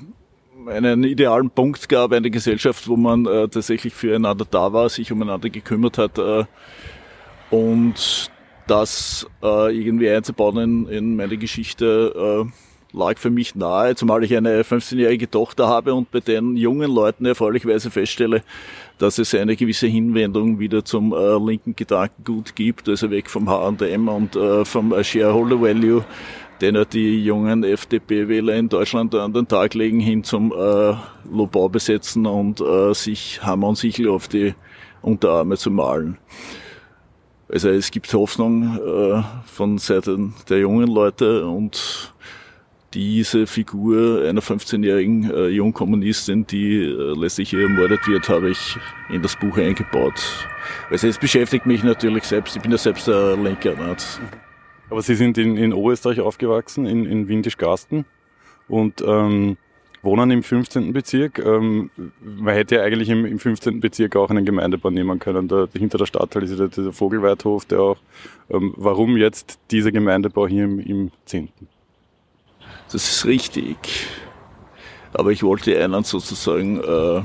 äh, 0.67 0.69
einen 0.69 1.03
idealen 1.03 1.49
Punkt 1.49 1.87
gab, 1.89 2.11
eine 2.11 2.29
Gesellschaft, 2.29 2.87
wo 2.87 2.97
man 2.97 3.25
äh, 3.25 3.47
tatsächlich 3.47 3.93
füreinander 3.93 4.45
da 4.49 4.71
war, 4.73 4.89
sich 4.89 5.11
umeinander 5.11 5.49
gekümmert 5.49 5.97
hat 5.97 6.17
äh, 6.17 6.43
und 7.49 8.29
das 8.67 9.25
äh, 9.41 9.75
irgendwie 9.75 10.09
einzubauen 10.09 10.57
in, 10.57 10.87
in 10.87 11.15
meine 11.15 11.37
Geschichte 11.37 12.45
äh, 12.45 12.68
lag 12.91 13.17
für 13.17 13.29
mich 13.29 13.55
nahe, 13.55 13.95
zumal 13.95 14.23
ich 14.23 14.35
eine 14.35 14.63
15-jährige 14.63 15.29
Tochter 15.29 15.67
habe 15.67 15.93
und 15.93 16.11
bei 16.11 16.19
den 16.19 16.57
jungen 16.57 16.91
Leuten 16.91 17.25
erfreulicherweise 17.25 17.91
feststelle, 17.91 18.43
dass 18.97 19.17
es 19.17 19.33
eine 19.35 19.55
gewisse 19.55 19.87
Hinwendung 19.87 20.59
wieder 20.59 20.83
zum 20.83 21.13
äh, 21.13 21.37
linken 21.37 21.75
Gedankengut 21.75 22.55
gibt, 22.55 22.89
also 22.89 23.11
weg 23.11 23.29
vom 23.29 23.49
H&M 23.49 24.07
und 24.07 24.35
äh, 24.35 24.65
vom 24.65 24.93
Shareholder 25.03 25.61
Value, 25.61 26.03
den 26.61 26.75
ja 26.75 26.85
die 26.85 27.23
jungen 27.23 27.63
FDP-Wähler 27.63 28.55
in 28.55 28.69
Deutschland 28.69 29.13
an 29.15 29.33
den 29.33 29.47
Tag 29.47 29.75
legen, 29.75 29.99
hin 29.99 30.23
zum 30.23 30.51
äh, 30.51 30.95
Lobau 31.31 31.69
besetzen 31.69 32.25
und 32.25 32.59
äh, 32.59 32.93
sich 32.93 33.41
Hammer 33.43 33.69
und 33.69 33.77
Sichel 33.77 34.09
auf 34.09 34.27
die 34.27 34.55
Unterarme 35.01 35.57
zu 35.57 35.71
malen. 35.71 36.17
Also 37.51 37.69
es 37.69 37.89
gibt 37.89 38.13
Hoffnung 38.13 38.77
äh, 38.77 39.23
von 39.45 39.77
Seiten 39.79 40.35
der 40.49 40.59
jungen 40.59 40.87
Leute 40.87 41.47
und 41.47 42.13
diese 42.93 43.45
Figur 43.47 44.23
einer 44.25 44.41
15-jährigen 44.41 45.31
äh, 45.31 45.47
Jungkommunistin, 45.47 46.47
die 46.47 46.83
äh, 46.83 47.13
letztlich 47.17 47.53
ermordet 47.53 48.07
wird, 48.07 48.29
habe 48.29 48.49
ich 48.49 48.77
in 49.09 49.21
das 49.21 49.35
Buch 49.35 49.57
eingebaut. 49.57 50.47
Also 50.89 51.07
es 51.07 51.17
beschäftigt 51.17 51.65
mich 51.65 51.83
natürlich 51.83 52.23
selbst, 52.23 52.55
ich 52.55 52.61
bin 52.61 52.71
ja 52.71 52.77
selbst 52.77 53.07
ein 53.07 53.43
Lenker. 53.43 53.75
Nicht? 53.75 54.19
Aber 54.89 55.01
Sie 55.01 55.15
sind 55.15 55.37
in, 55.37 55.57
in 55.57 55.73
Oberösterreich 55.73 56.19
aufgewachsen, 56.19 56.85
in, 56.85 57.05
in 57.05 57.27
Windisch-Garsten 57.27 58.05
und 58.67 59.01
ähm, 59.05 59.57
wohnen 60.01 60.31
im 60.31 60.41
15. 60.41 60.93
Bezirk. 60.93 61.39
Ähm, 61.39 61.91
man 62.21 62.55
hätte 62.55 62.75
ja 62.75 62.83
eigentlich 62.83 63.09
im, 63.09 63.25
im 63.25 63.37
15. 63.37 63.79
Bezirk 63.79 64.15
auch 64.15 64.29
einen 64.29 64.45
Gemeindebau 64.45 64.89
nehmen 64.89 65.19
können. 65.19 65.47
Da, 65.47 65.67
hinter 65.77 65.99
der 65.99 66.05
Stadtteil 66.05 66.43
ist 66.43 66.57
ja 66.57 66.67
dieser 66.67 66.93
Vogelweidhof, 66.93 67.65
der 67.65 67.81
auch. 67.81 67.97
Ähm, 68.49 68.73
warum 68.77 69.17
jetzt 69.17 69.59
dieser 69.69 69.91
Gemeindebau 69.91 70.47
hier 70.47 70.63
im, 70.63 70.79
im 70.79 71.11
10.? 71.25 71.49
Das 72.91 73.09
ist 73.09 73.25
richtig. 73.25 73.77
Aber 75.13 75.31
ich 75.31 75.43
wollte 75.43 75.81
einen 75.83 76.03
sozusagen 76.03 76.79
äh, 76.81 77.21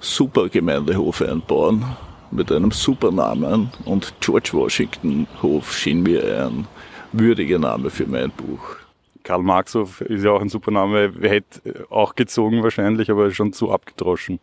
super 0.00 0.48
Gemeindehof 0.48 1.22
einbauen 1.22 1.84
mit 2.30 2.52
einem 2.52 2.70
super 2.70 3.10
Namen 3.10 3.70
und 3.84 4.12
George 4.20 4.50
Washington 4.52 5.26
Hof 5.42 5.72
schien 5.72 6.02
mir 6.02 6.46
ein 6.46 6.66
würdiger 7.12 7.58
Name 7.58 7.90
für 7.90 8.06
mein 8.06 8.30
Buch. 8.30 8.76
Karl 9.22 9.42
Marxhof 9.42 10.00
ist 10.02 10.24
ja 10.24 10.32
auch 10.32 10.40
ein 10.40 10.48
super 10.48 10.70
Name, 10.70 11.12
hätte 11.20 11.86
auch 11.90 12.14
gezogen 12.14 12.62
wahrscheinlich, 12.62 13.10
aber 13.10 13.30
schon 13.30 13.52
zu 13.52 13.70
abgedroschen 13.70 14.40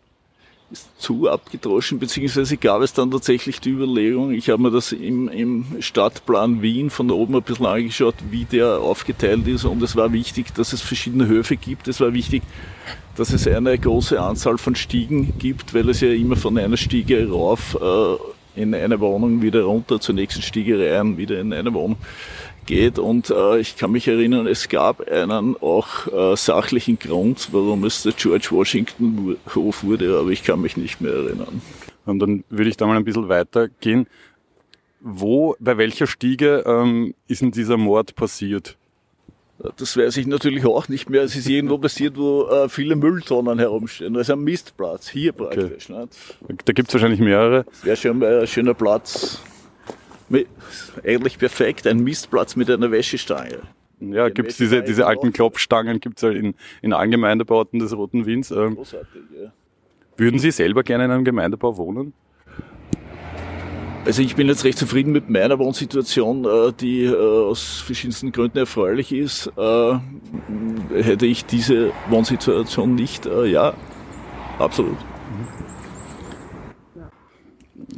zu 0.97 1.29
abgedroschen, 1.29 1.99
beziehungsweise 1.99 2.57
gab 2.57 2.81
es 2.81 2.93
dann 2.93 3.11
tatsächlich 3.11 3.59
die 3.61 3.69
Überlegung, 3.69 4.31
ich 4.31 4.49
habe 4.49 4.61
mir 4.63 4.71
das 4.71 4.91
im, 4.91 5.29
im 5.29 5.65
Stadtplan 5.79 6.61
Wien 6.61 6.89
von 6.89 7.11
oben 7.11 7.35
ein 7.35 7.43
bisschen 7.43 7.67
angeschaut, 7.67 8.15
wie 8.31 8.45
der 8.45 8.79
aufgeteilt 8.79 9.47
ist 9.47 9.65
und 9.65 9.81
es 9.83 9.95
war 9.95 10.11
wichtig, 10.11 10.53
dass 10.55 10.73
es 10.73 10.81
verschiedene 10.81 11.27
Höfe 11.27 11.55
gibt, 11.55 11.87
es 11.87 12.01
war 12.01 12.13
wichtig, 12.13 12.41
dass 13.15 13.31
es 13.31 13.47
eine 13.47 13.77
große 13.77 14.19
Anzahl 14.19 14.57
von 14.57 14.75
Stiegen 14.75 15.37
gibt, 15.37 15.73
weil 15.73 15.87
es 15.89 16.01
ja 16.01 16.09
immer 16.09 16.35
von 16.35 16.57
einer 16.57 16.77
Stiege 16.77 17.29
rauf 17.29 17.77
äh, 17.79 18.61
in 18.61 18.73
eine 18.73 18.99
Wohnung 18.99 19.41
wieder 19.41 19.63
runter 19.63 19.99
zur 19.99 20.15
nächsten 20.15 20.41
Stiege 20.41 20.79
rein, 20.79 21.17
wieder 21.17 21.39
in 21.39 21.53
eine 21.53 21.73
Wohnung 21.73 21.97
geht. 22.65 22.99
Und 22.99 23.29
äh, 23.29 23.59
ich 23.59 23.77
kann 23.77 23.91
mich 23.91 24.07
erinnern, 24.07 24.47
es 24.47 24.69
gab 24.69 25.07
einen 25.09 25.55
auch 25.61 26.07
äh, 26.07 26.35
sachlichen 26.35 26.99
Grund, 26.99 27.49
warum 27.51 27.83
es 27.83 28.03
der 28.03 28.13
George 28.13 28.47
Washington 28.51 29.37
Hof 29.53 29.83
wurde, 29.83 30.17
aber 30.19 30.29
ich 30.29 30.43
kann 30.43 30.61
mich 30.61 30.77
nicht 30.77 31.01
mehr 31.01 31.13
erinnern. 31.13 31.61
Und 32.05 32.19
dann 32.19 32.43
würde 32.49 32.69
ich 32.69 32.77
da 32.77 32.85
mal 32.85 32.97
ein 32.97 33.05
bisschen 33.05 33.29
weitergehen. 33.29 34.07
Wo, 35.01 35.55
bei 35.59 35.77
welcher 35.77 36.07
Stiege 36.07 36.63
ähm, 36.65 37.13
ist 37.27 37.41
denn 37.41 37.51
dieser 37.51 37.77
Mord 37.77 38.15
passiert? 38.15 38.77
Das 39.77 39.95
weiß 39.95 40.17
ich 40.17 40.27
natürlich 40.27 40.65
auch 40.65 40.89
nicht 40.89 41.09
mehr. 41.09 41.23
Es 41.23 41.35
ist 41.35 41.47
irgendwo 41.47 41.77
passiert, 41.77 42.17
wo 42.17 42.47
äh, 42.47 42.67
viele 42.67 42.95
Mülltonnen 42.95 43.57
herumstehen. 43.57 44.17
Also 44.17 44.33
ein 44.33 44.43
Mistplatz, 44.43 45.07
hier 45.07 45.31
praktisch. 45.31 45.89
Okay. 45.89 46.07
Da 46.65 46.73
gibt 46.73 46.89
es 46.89 46.93
wahrscheinlich 46.93 47.21
mehrere. 47.21 47.65
Wäre 47.83 47.95
schon 47.95 48.21
ein 48.21 48.47
schöner 48.47 48.73
Platz 48.73 49.39
eigentlich 51.03 51.37
perfekt, 51.37 51.87
ein 51.87 51.99
Mistplatz 51.99 52.55
mit 52.55 52.69
einer 52.69 52.91
Wäschestange. 52.91 53.59
Ja, 53.99 54.29
gibt 54.29 54.51
es 54.51 54.57
diese, 54.57 54.83
diese 54.83 55.07
alten 55.07 55.31
Klopfstangen, 55.31 55.99
gibt 55.99 56.17
es 56.17 56.23
halt 56.23 56.37
in, 56.37 56.53
in 56.81 56.93
allen 56.93 57.11
Gemeindebauten 57.11 57.79
des 57.79 57.95
Roten 57.95 58.25
Wiens. 58.25 58.51
Ähm, 58.51 58.75
Großartig, 58.75 59.21
ja. 59.41 59.51
Würden 60.17 60.39
Sie 60.39 60.51
selber 60.51 60.83
gerne 60.83 61.05
in 61.05 61.11
einem 61.11 61.25
Gemeindebau 61.25 61.77
wohnen? 61.77 62.13
Also 64.05 64.21
ich 64.21 64.35
bin 64.35 64.47
jetzt 64.47 64.63
recht 64.63 64.77
zufrieden 64.77 65.11
mit 65.11 65.29
meiner 65.29 65.57
Wohnsituation, 65.57 66.45
äh, 66.45 66.73
die 66.79 67.05
äh, 67.05 67.15
aus 67.15 67.81
verschiedensten 67.81 68.31
Gründen 68.31 68.59
erfreulich 68.59 69.11
ist. 69.11 69.51
Äh, 69.57 69.97
hätte 70.93 71.25
ich 71.25 71.45
diese 71.45 71.91
Wohnsituation 72.09 72.93
nicht, 72.93 73.25
ja, 73.25 73.73
absolut. 74.59 74.97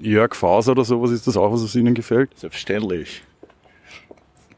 Jörg 0.01 0.35
Faser 0.35 0.73
oder 0.73 0.83
sowas, 0.83 1.11
ist 1.11 1.27
das 1.27 1.37
auch, 1.37 1.51
was 1.51 1.75
Ihnen 1.75 1.93
gefällt? 1.93 2.29
Selbstverständlich. 2.37 3.23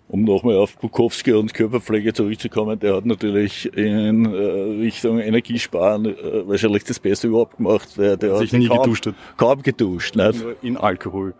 Um 0.08 0.24
nochmal 0.24 0.56
auf 0.56 0.76
Bukowski 0.78 1.34
und 1.34 1.54
Körperpflege 1.54 2.14
zurückzukommen, 2.14 2.80
der 2.80 2.96
hat 2.96 3.06
natürlich 3.06 3.72
in 3.78 4.26
äh, 4.26 4.38
Richtung 4.82 5.20
Energiesparen 5.20 6.06
äh, 6.06 6.48
wahrscheinlich 6.48 6.84
das 6.84 7.00
Beste 7.00 7.28
überhaupt 7.28 7.58
gemacht, 7.58 7.90
weil 7.96 8.18
der 8.18 8.38
sich 8.38 8.52
hat 8.52 8.60
nie 8.60 8.68
kaum, 8.68 8.82
geduscht 8.82 9.06
hat. 9.06 9.14
Kaum 9.38 9.62
geduscht, 9.62 10.16
nicht? 10.16 10.42
Nur 10.42 10.56
in 10.64 10.78
Alkohol. 10.78 11.36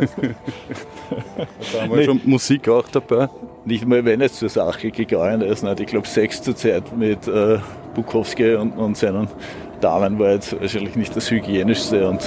da 0.00 1.82
haben 1.82 1.94
wir 1.94 2.02
schon 2.02 2.20
Musik 2.24 2.68
auch 2.68 2.88
dabei. 2.88 3.28
Nicht 3.64 3.86
mal, 3.86 4.04
wenn 4.04 4.20
es 4.22 4.34
zur 4.34 4.48
Sache 4.48 4.90
gegangen 4.90 5.42
ist. 5.42 5.62
Nicht? 5.62 5.78
Ich 5.78 5.86
glaube, 5.86 6.08
Sex 6.08 6.42
zur 6.42 6.56
Zeit 6.56 6.96
mit 6.96 7.28
äh, 7.28 7.58
Bukowski 7.94 8.56
und, 8.56 8.72
und 8.72 8.96
seinen 8.96 9.28
Damen 9.80 10.18
war 10.18 10.32
jetzt 10.32 10.60
wahrscheinlich 10.60 10.96
nicht 10.96 11.14
das 11.14 11.30
Hygienischste 11.30 12.08
und 12.08 12.20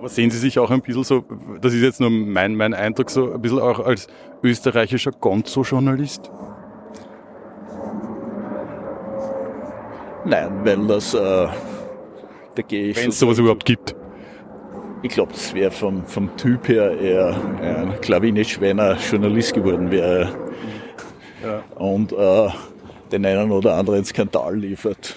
Aber 0.00 0.08
sehen 0.08 0.30
Sie 0.30 0.38
sich 0.38 0.58
auch 0.58 0.70
ein 0.70 0.80
bisschen 0.80 1.04
so, 1.04 1.22
das 1.60 1.74
ist 1.74 1.82
jetzt 1.82 2.00
nur 2.00 2.08
mein, 2.08 2.54
mein 2.54 2.72
Eindruck, 2.72 3.10
so 3.10 3.34
ein 3.34 3.42
bisschen 3.42 3.58
auch 3.58 3.80
als 3.80 4.06
österreichischer 4.42 5.10
Gonzo-Journalist? 5.10 6.30
Nein, 10.24 10.64
weil 10.64 10.86
das, 10.86 11.12
äh, 11.12 11.18
da 11.18 12.62
gehe 12.66 12.88
ich. 12.88 12.96
Wenn 12.96 13.10
es 13.10 13.18
sowas 13.18 13.38
überhaupt 13.38 13.66
gibt. 13.66 13.94
Ich 15.02 15.10
glaube, 15.10 15.32
das 15.32 15.52
wäre 15.52 15.70
vom, 15.70 16.02
vom 16.06 16.34
Typ 16.38 16.66
her 16.68 16.98
eher 16.98 17.36
ein 17.60 18.00
Klavinisch, 18.00 18.58
wenn 18.58 18.78
er 18.78 18.96
Journalist 18.96 19.52
geworden 19.52 19.90
wäre. 19.90 20.30
Ja. 21.44 21.62
Und 21.74 22.12
äh, 22.12 22.48
den 23.12 23.26
einen 23.26 23.52
oder 23.52 23.74
anderen 23.74 24.06
Skandal 24.06 24.56
liefert. 24.56 25.14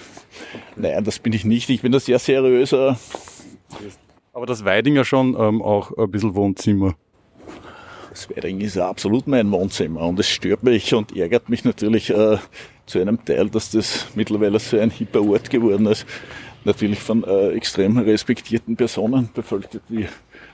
Nein, 0.76 1.02
das 1.04 1.18
bin 1.20 1.32
ich 1.32 1.46
nicht. 1.46 1.70
Ich 1.70 1.80
bin 1.80 1.94
ein 1.94 2.00
sehr 2.00 2.18
seriöser. 2.18 2.98
Aber 4.34 4.46
das 4.46 4.64
Weidinger 4.64 5.04
schon 5.04 5.36
ähm, 5.38 5.62
auch 5.62 5.96
ein 5.96 6.10
bisschen 6.10 6.34
Wohnzimmer. 6.34 6.96
Das 8.10 8.28
Weiding 8.30 8.60
ist 8.60 8.76
absolut 8.76 9.26
mein 9.28 9.50
Wohnzimmer 9.50 10.02
und 10.02 10.18
es 10.18 10.28
stört 10.28 10.64
mich 10.64 10.92
und 10.92 11.16
ärgert 11.16 11.48
mich 11.48 11.64
natürlich 11.64 12.10
äh, 12.10 12.38
zu 12.86 13.00
einem 13.00 13.24
Teil, 13.24 13.48
dass 13.48 13.70
das 13.70 14.08
mittlerweile 14.14 14.58
so 14.58 14.78
ein 14.78 14.90
hipper 14.90 15.22
Ort 15.22 15.50
geworden 15.50 15.86
ist. 15.86 16.04
Natürlich 16.64 16.98
von 16.98 17.22
äh, 17.24 17.50
extrem 17.50 17.96
respektierten 17.98 18.76
Personen 18.76 19.30
bevölkert, 19.34 19.82
wie 19.88 20.08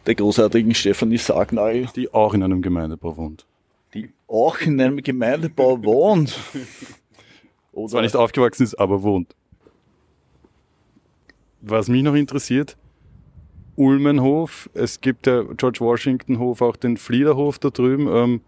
der 0.06 0.14
großartigen 0.14 0.74
Stefanie 0.74 1.18
Sagnagel. 1.18 1.88
Die 1.96 2.12
auch 2.12 2.34
in 2.34 2.42
einem 2.42 2.62
Gemeindebau 2.62 3.16
wohnt. 3.16 3.46
Die 3.94 4.10
auch 4.26 4.58
in 4.58 4.80
einem 4.80 5.02
Gemeindebau 5.02 5.82
wohnt. 5.82 6.38
Oder 7.72 7.88
Zwar 7.90 8.02
nicht 8.02 8.16
aufgewachsen 8.16 8.64
ist, 8.64 8.74
aber 8.74 9.02
wohnt. 9.02 9.34
Was 11.60 11.88
mich 11.88 12.02
noch 12.02 12.14
interessiert, 12.14 12.76
Ulmenhof, 13.76 14.68
es 14.74 15.00
gibt 15.00 15.26
der 15.26 15.44
George 15.56 15.80
Washington 15.80 16.38
Hof, 16.38 16.62
auch 16.62 16.76
den 16.76 16.96
Fliederhof 16.96 17.58
da 17.58 17.70
drüben. 17.70 18.08
Ähm, 18.12 18.40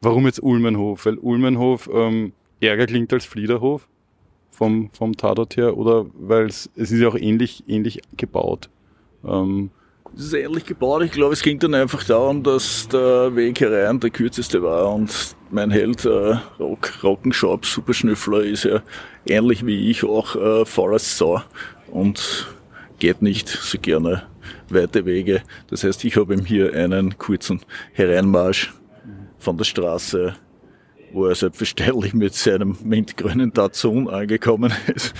warum 0.00 0.26
jetzt 0.26 0.42
Ulmenhof? 0.42 1.06
Weil 1.06 1.18
Ulmenhof 1.18 1.88
ähm, 1.92 2.32
ärger 2.60 2.86
klingt 2.86 3.12
als 3.12 3.24
Fliederhof 3.24 3.88
vom, 4.50 4.90
vom 4.92 5.16
Tatort 5.16 5.56
her 5.56 5.76
oder 5.76 6.06
weil 6.18 6.46
es, 6.46 6.70
ist 6.74 6.92
ja 6.92 7.08
auch 7.08 7.16
ähnlich, 7.16 7.64
ähnlich 7.68 8.00
gebaut. 8.16 8.68
Ähm, 9.24 9.70
es 10.16 10.24
ist 10.24 10.32
ähnlich 10.32 10.64
gebaut. 10.64 11.02
Ich 11.02 11.12
glaube, 11.12 11.34
es 11.34 11.42
ging 11.42 11.58
dann 11.58 11.74
einfach 11.74 12.02
darum, 12.02 12.42
dass 12.42 12.88
der 12.88 13.34
Weg 13.36 13.60
herein 13.60 14.00
der 14.00 14.10
kürzeste 14.10 14.62
war 14.62 14.92
und 14.92 15.36
mein 15.50 15.70
Held 15.70 16.04
äh, 16.04 16.36
Rock, 16.58 17.02
Rockenschaub, 17.02 17.64
Superschnüffler, 17.66 18.42
ist 18.42 18.64
ja 18.64 18.82
ähnlich 19.26 19.64
wie 19.64 19.90
ich 19.90 20.04
auch 20.04 20.34
äh, 20.34 20.64
Forest 20.64 21.18
Sau 21.18 21.42
und 21.90 22.48
geht 22.98 23.22
nicht 23.22 23.48
so 23.48 23.78
gerne 23.78 24.22
weite 24.74 25.04
Wege. 25.04 25.42
Das 25.68 25.84
heißt, 25.84 26.04
ich 26.04 26.16
habe 26.16 26.34
ihm 26.34 26.44
hier 26.44 26.74
einen 26.74 27.18
kurzen 27.18 27.60
Hereinmarsch 27.92 28.72
von 29.38 29.56
der 29.56 29.64
Straße, 29.64 30.34
wo 31.12 31.26
er 31.26 31.34
selbstverständlich 31.34 32.14
mit 32.14 32.34
seinem 32.34 32.76
mintgrünen 32.82 33.52
Datsun 33.52 34.08
angekommen 34.08 34.72
ist, 34.94 35.14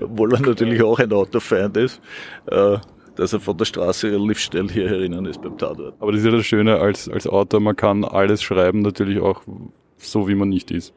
obwohl 0.00 0.34
er 0.34 0.40
natürlich 0.40 0.82
auch 0.82 0.98
ein 0.98 1.12
Autofeind 1.12 1.76
ist, 1.76 2.00
äh, 2.46 2.78
dass 3.16 3.32
er 3.32 3.40
von 3.40 3.56
der 3.56 3.64
Straße 3.64 4.10
relativ 4.10 4.38
schnell 4.40 4.68
hier 4.68 4.88
herinnen 4.88 5.26
ist 5.26 5.40
beim 5.40 5.56
Tatort. 5.56 5.94
Aber 6.00 6.12
das 6.12 6.20
ist 6.20 6.26
ja 6.26 6.32
das 6.32 6.46
Schöne 6.46 6.78
als, 6.78 7.08
als 7.08 7.26
Autor, 7.26 7.60
man 7.60 7.76
kann 7.76 8.04
alles 8.04 8.42
schreiben, 8.42 8.82
natürlich 8.82 9.20
auch 9.20 9.42
so, 9.96 10.28
wie 10.28 10.34
man 10.34 10.48
nicht 10.48 10.70
ist. 10.70 10.92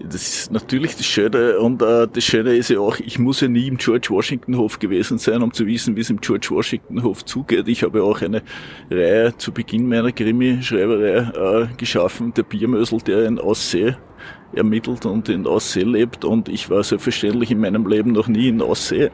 Das 0.00 0.14
ist 0.16 0.50
natürlich 0.50 0.96
das 0.96 1.06
Schöne 1.06 1.58
und 1.60 1.80
äh, 1.80 2.08
das 2.12 2.24
Schöne 2.24 2.56
ist 2.56 2.68
ja 2.68 2.80
auch, 2.80 2.98
ich 2.98 3.20
muss 3.20 3.40
ja 3.40 3.48
nie 3.48 3.68
im 3.68 3.76
George 3.76 4.08
Washington 4.10 4.56
Hof 4.56 4.80
gewesen 4.80 5.18
sein, 5.18 5.40
um 5.40 5.52
zu 5.52 5.66
wissen, 5.66 5.94
wie 5.94 6.00
es 6.00 6.10
im 6.10 6.20
George 6.20 6.48
Washington 6.50 7.02
Hof 7.04 7.24
zugeht. 7.24 7.68
Ich 7.68 7.84
habe 7.84 8.02
auch 8.02 8.20
eine 8.20 8.42
Reihe 8.90 9.36
zu 9.36 9.52
Beginn 9.52 9.88
meiner 9.88 10.10
Krimi-Schreiberei 10.10 11.62
äh, 11.62 11.66
geschaffen, 11.76 12.34
der 12.34 12.42
Biermösel, 12.42 12.98
der 13.02 13.24
in 13.24 13.38
Aussee 13.38 13.96
ermittelt 14.52 15.06
und 15.06 15.28
in 15.28 15.46
Aussee 15.46 15.82
lebt 15.82 16.24
und 16.24 16.48
ich 16.48 16.70
war 16.70 16.82
selbstverständlich 16.82 17.52
in 17.52 17.60
meinem 17.60 17.86
Leben 17.86 18.12
noch 18.12 18.26
nie 18.26 18.48
in 18.48 18.62
Aussee. 18.62 19.10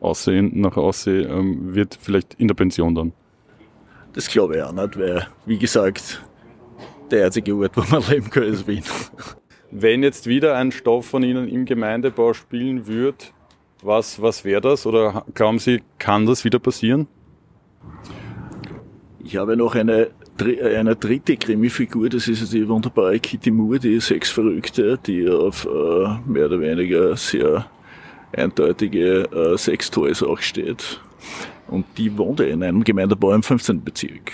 Aussehen 0.00 0.60
nach 0.60 0.76
Aussee 0.76 1.22
ähm, 1.22 1.74
wird 1.74 1.98
vielleicht 2.00 2.34
in 2.34 2.48
der 2.48 2.54
Pension 2.54 2.94
dann. 2.94 3.12
Das 4.12 4.28
glaube 4.28 4.56
ich 4.56 4.62
auch 4.62 4.72
nicht, 4.72 4.98
weil, 4.98 5.26
wie 5.46 5.58
gesagt, 5.58 6.22
der 7.10 7.26
einzige 7.26 7.54
Ort, 7.54 7.76
wo 7.76 7.82
man 7.90 8.02
leben 8.08 8.30
kann, 8.30 8.44
ist 8.44 8.66
Wien. 8.66 8.82
Wenn 9.70 10.02
jetzt 10.02 10.26
wieder 10.26 10.56
ein 10.56 10.72
Stoff 10.72 11.06
von 11.06 11.22
Ihnen 11.22 11.48
im 11.48 11.64
Gemeindebau 11.64 12.32
spielen 12.32 12.86
würde, 12.86 13.18
was, 13.82 14.20
was 14.22 14.44
wäre 14.44 14.60
das? 14.60 14.86
Oder 14.86 15.24
glauben 15.34 15.58
Sie, 15.58 15.82
kann 15.98 16.26
das 16.26 16.44
wieder 16.44 16.58
passieren? 16.58 17.06
Ich 19.22 19.36
habe 19.36 19.56
noch 19.56 19.74
eine, 19.74 20.10
eine 20.40 20.96
dritte 20.96 21.36
Krimi-Figur, 21.36 22.08
das 22.08 22.28
ist 22.28 22.52
die 22.52 22.68
wunderbare 22.68 23.18
Kitty 23.18 23.50
Moore, 23.50 23.78
die 23.78 24.00
Sexverrückte, 24.00 24.98
die 25.04 25.28
auf 25.28 25.66
äh, 25.66 26.30
mehr 26.30 26.46
oder 26.46 26.60
weniger 26.60 27.16
sehr 27.16 27.66
eindeutige 28.32 29.24
äh, 29.24 29.56
Sextoys 29.56 30.22
auch 30.22 30.38
steht. 30.38 31.00
Und 31.68 31.86
die 31.96 32.16
wohnt 32.16 32.40
in 32.40 32.62
einem 32.62 32.84
Gemeindebau 32.84 33.32
im 33.32 33.42
15. 33.42 33.82
Bezirk 33.82 34.32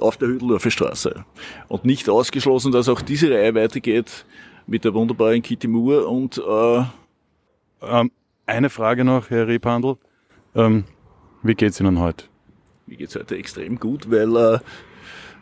auf 0.00 0.16
der 0.16 0.28
Hüdeldorfer 0.28 0.70
Straße. 0.70 1.24
Und 1.68 1.84
nicht 1.84 2.08
ausgeschlossen, 2.08 2.72
dass 2.72 2.88
auch 2.88 3.00
diese 3.00 3.30
Reihe 3.30 3.54
weitergeht 3.54 4.24
mit 4.66 4.84
der 4.84 4.94
wunderbaren 4.94 5.42
Kitty 5.42 5.68
Moore 5.68 6.06
und 6.06 6.38
äh, 6.38 6.84
ähm, 7.82 8.10
eine 8.46 8.70
Frage 8.70 9.04
noch, 9.04 9.30
Herr 9.30 9.46
Rebhandel. 9.46 9.96
Ähm, 10.54 10.84
wie 11.42 11.54
geht's 11.54 11.80
Ihnen 11.80 12.00
heute? 12.00 12.24
Mir 12.86 12.96
geht's 12.96 13.14
heute 13.14 13.36
extrem 13.36 13.78
gut, 13.78 14.10
weil 14.10 14.36
äh, 14.36 14.58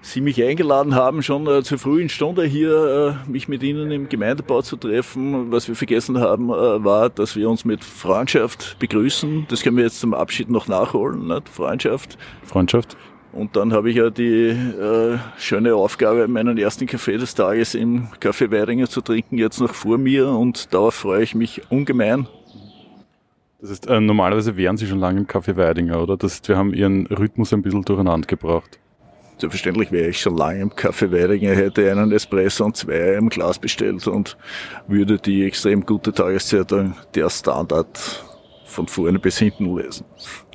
Sie 0.02 0.20
mich 0.20 0.42
eingeladen 0.42 0.94
haben, 0.94 1.22
schon 1.22 1.46
äh, 1.48 1.62
zur 1.62 1.78
frühen 1.78 2.08
Stunde 2.08 2.44
hier 2.44 3.18
äh, 3.26 3.30
mich 3.30 3.48
mit 3.48 3.62
Ihnen 3.62 3.90
im 3.90 4.08
Gemeindebau 4.08 4.62
zu 4.62 4.76
treffen. 4.76 5.50
Was 5.50 5.66
wir 5.66 5.74
vergessen 5.74 6.20
haben, 6.20 6.50
äh, 6.50 6.84
war, 6.84 7.10
dass 7.10 7.34
wir 7.34 7.50
uns 7.50 7.64
mit 7.64 7.82
Freundschaft 7.82 8.78
begrüßen. 8.78 9.46
Das 9.48 9.62
können 9.62 9.76
wir 9.76 9.84
jetzt 9.84 10.00
zum 10.00 10.14
Abschied 10.14 10.48
noch 10.48 10.68
nachholen. 10.68 11.26
Nicht? 11.26 11.48
Freundschaft. 11.48 12.18
Freundschaft. 12.44 12.96
Und 13.36 13.54
dann 13.54 13.74
habe 13.74 13.90
ich 13.90 13.96
ja 13.96 14.08
die 14.08 14.48
äh, 14.48 15.18
schöne 15.36 15.74
Aufgabe, 15.74 16.26
meinen 16.26 16.56
ersten 16.56 16.86
Kaffee 16.86 17.18
des 17.18 17.34
Tages 17.34 17.74
im 17.74 18.08
Café 18.18 18.50
Weidinger 18.50 18.88
zu 18.88 19.02
trinken, 19.02 19.36
jetzt 19.36 19.60
noch 19.60 19.74
vor 19.74 19.98
mir 19.98 20.28
und 20.30 20.72
darauf 20.72 20.94
freue 20.94 21.22
ich 21.22 21.34
mich 21.34 21.60
ungemein. 21.70 22.26
Das 23.60 23.68
ist, 23.68 23.88
äh, 23.88 24.00
normalerweise 24.00 24.56
wären 24.56 24.78
Sie 24.78 24.86
schon 24.86 25.00
lange 25.00 25.20
im 25.20 25.26
Café 25.26 25.54
Weidinger, 25.56 26.02
oder? 26.02 26.16
Das 26.16 26.32
ist, 26.32 26.48
wir 26.48 26.56
haben 26.56 26.72
Ihren 26.72 27.06
Rhythmus 27.08 27.52
ein 27.52 27.60
bisschen 27.60 27.82
durcheinander 27.82 28.26
gebracht. 28.26 28.78
Selbstverständlich 29.36 29.92
wäre 29.92 30.08
ich 30.08 30.18
schon 30.18 30.38
lange 30.38 30.60
im 30.60 30.70
Café 30.70 31.12
Weidinger, 31.12 31.54
hätte 31.54 31.90
einen 31.90 32.12
Espresso 32.12 32.64
und 32.64 32.74
zwei 32.74 33.16
im 33.16 33.28
Glas 33.28 33.58
bestellt 33.58 34.06
und 34.06 34.38
würde 34.88 35.18
die 35.18 35.44
extrem 35.44 35.84
gute 35.84 36.14
Tageszeitung 36.14 36.94
Der 37.14 37.28
Standard 37.28 38.24
von 38.64 38.88
vorne 38.88 39.18
bis 39.18 39.38
hinten 39.38 39.76
lesen. 39.76 40.06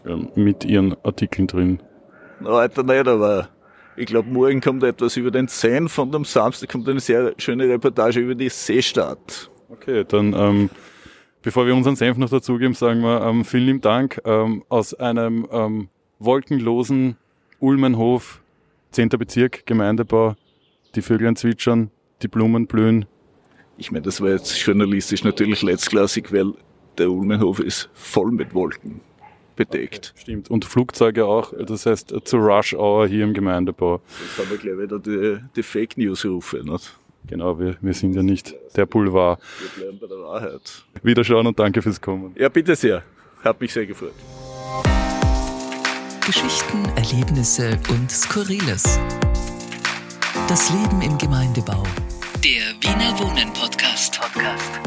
Ja, 0.04 0.18
mit 0.34 0.66
Ihren 0.66 0.96
Artikeln 1.04 1.46
drin. 1.46 1.80
Heute 2.44 2.84
nicht, 2.84 3.08
aber 3.08 3.50
ich 3.96 4.06
glaube, 4.08 4.30
morgen 4.30 4.62
kommt 4.62 4.84
etwas 4.84 5.18
über 5.18 5.32
den 5.32 5.48
Seine 5.48 5.90
von 5.90 6.12
dem 6.12 6.26
Samstag, 6.26 6.70
kommt 6.70 6.88
eine 6.90 7.00
sehr 7.00 7.34
schöne 7.38 7.68
Reportage 7.68 8.20
über 8.20 8.36
die 8.36 8.50
Seestadt. 8.50 9.52
Okay, 9.70 10.04
dann 10.08 10.34
ähm, 10.34 10.70
bevor 11.42 11.66
wir 11.66 11.76
unseren 11.76 11.96
Senf 11.96 12.18
noch 12.18 12.30
dazugeben, 12.30 12.74
sagen 12.74 13.02
wir 13.02 13.22
ähm, 13.22 13.46
vielen 13.46 13.66
lieben 13.66 13.82
Dank 13.82 14.22
ähm, 14.26 14.64
aus 14.70 14.94
einem 14.94 15.48
ähm, 15.52 15.90
wolkenlosen 16.20 17.18
Ulmenhof, 17.60 18.42
10. 18.92 19.10
Bezirk, 19.10 19.66
Gemeindebau, 19.66 20.36
die 20.96 21.02
Vögel 21.02 21.36
zwitschern, 21.36 21.92
die 22.22 22.28
Blumen 22.28 22.68
blühen. 22.68 23.06
Ich 23.78 23.92
meine, 23.92 24.04
das 24.04 24.20
war 24.20 24.30
jetzt 24.30 24.58
journalistisch 24.60 25.24
natürlich 25.24 25.62
letztklassig, 25.62 26.34
weil 26.34 26.54
der 26.98 27.12
Ulmenhof 27.12 27.60
ist 27.60 27.90
voll 27.94 28.32
mit 28.32 28.54
Wolken 28.54 29.02
bedeckt. 29.66 30.14
Okay, 30.14 30.22
stimmt. 30.22 30.50
Und 30.50 30.66
Flugzeuge 30.66 31.26
auch, 31.26 31.54
das 31.66 31.86
heißt 31.86 32.14
zu 32.24 32.38
Rush 32.38 32.74
Hour 32.74 33.08
hier 33.08 33.24
im 33.24 33.34
Gemeindebau. 33.34 34.02
Jetzt 34.22 34.38
haben 34.38 34.50
wir 34.50 34.58
gleich 34.58 34.78
wieder 34.78 35.00
die, 35.00 35.44
die 35.56 35.64
Fake 35.64 35.98
News 35.98 36.26
rufe. 36.26 36.62
Nicht? 36.64 36.98
Genau, 37.28 37.58
wir, 37.60 37.78
wir 37.82 37.94
sind 37.94 38.14
ja 38.14 38.24
nicht 38.24 38.56
der 38.76 38.86
Boulevard. 38.86 39.40
Wir 39.60 39.84
bleiben 39.84 40.00
bei 40.00 40.08
der 40.08 40.18
Wahrheit. 40.18 40.84
Wiederschauen 41.04 41.48
und 41.48 41.58
danke 41.60 41.82
fürs 41.82 42.02
Kommen. 42.02 42.34
Ja, 42.38 42.50
bitte 42.50 42.76
sehr. 42.76 43.04
Hat 43.44 43.60
mich 43.60 43.74
sehr 43.74 43.86
gefreut. 43.86 44.14
Geschichten, 46.26 46.86
Erlebnisse 46.96 47.78
und 47.90 48.12
Skurriles. 48.12 49.00
Das 50.48 50.70
Leben 50.70 51.02
im 51.02 51.18
Gemeindebau. 51.18 51.84
Der 52.44 52.74
Wiener 52.82 53.18
Wohnen 53.20 53.52
Podcast. 53.54 54.20
Podcast. 54.20 54.80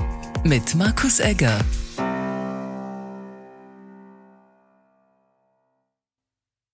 Mit 0.44 0.74
Markus 0.74 1.20
Egger. 1.20 1.58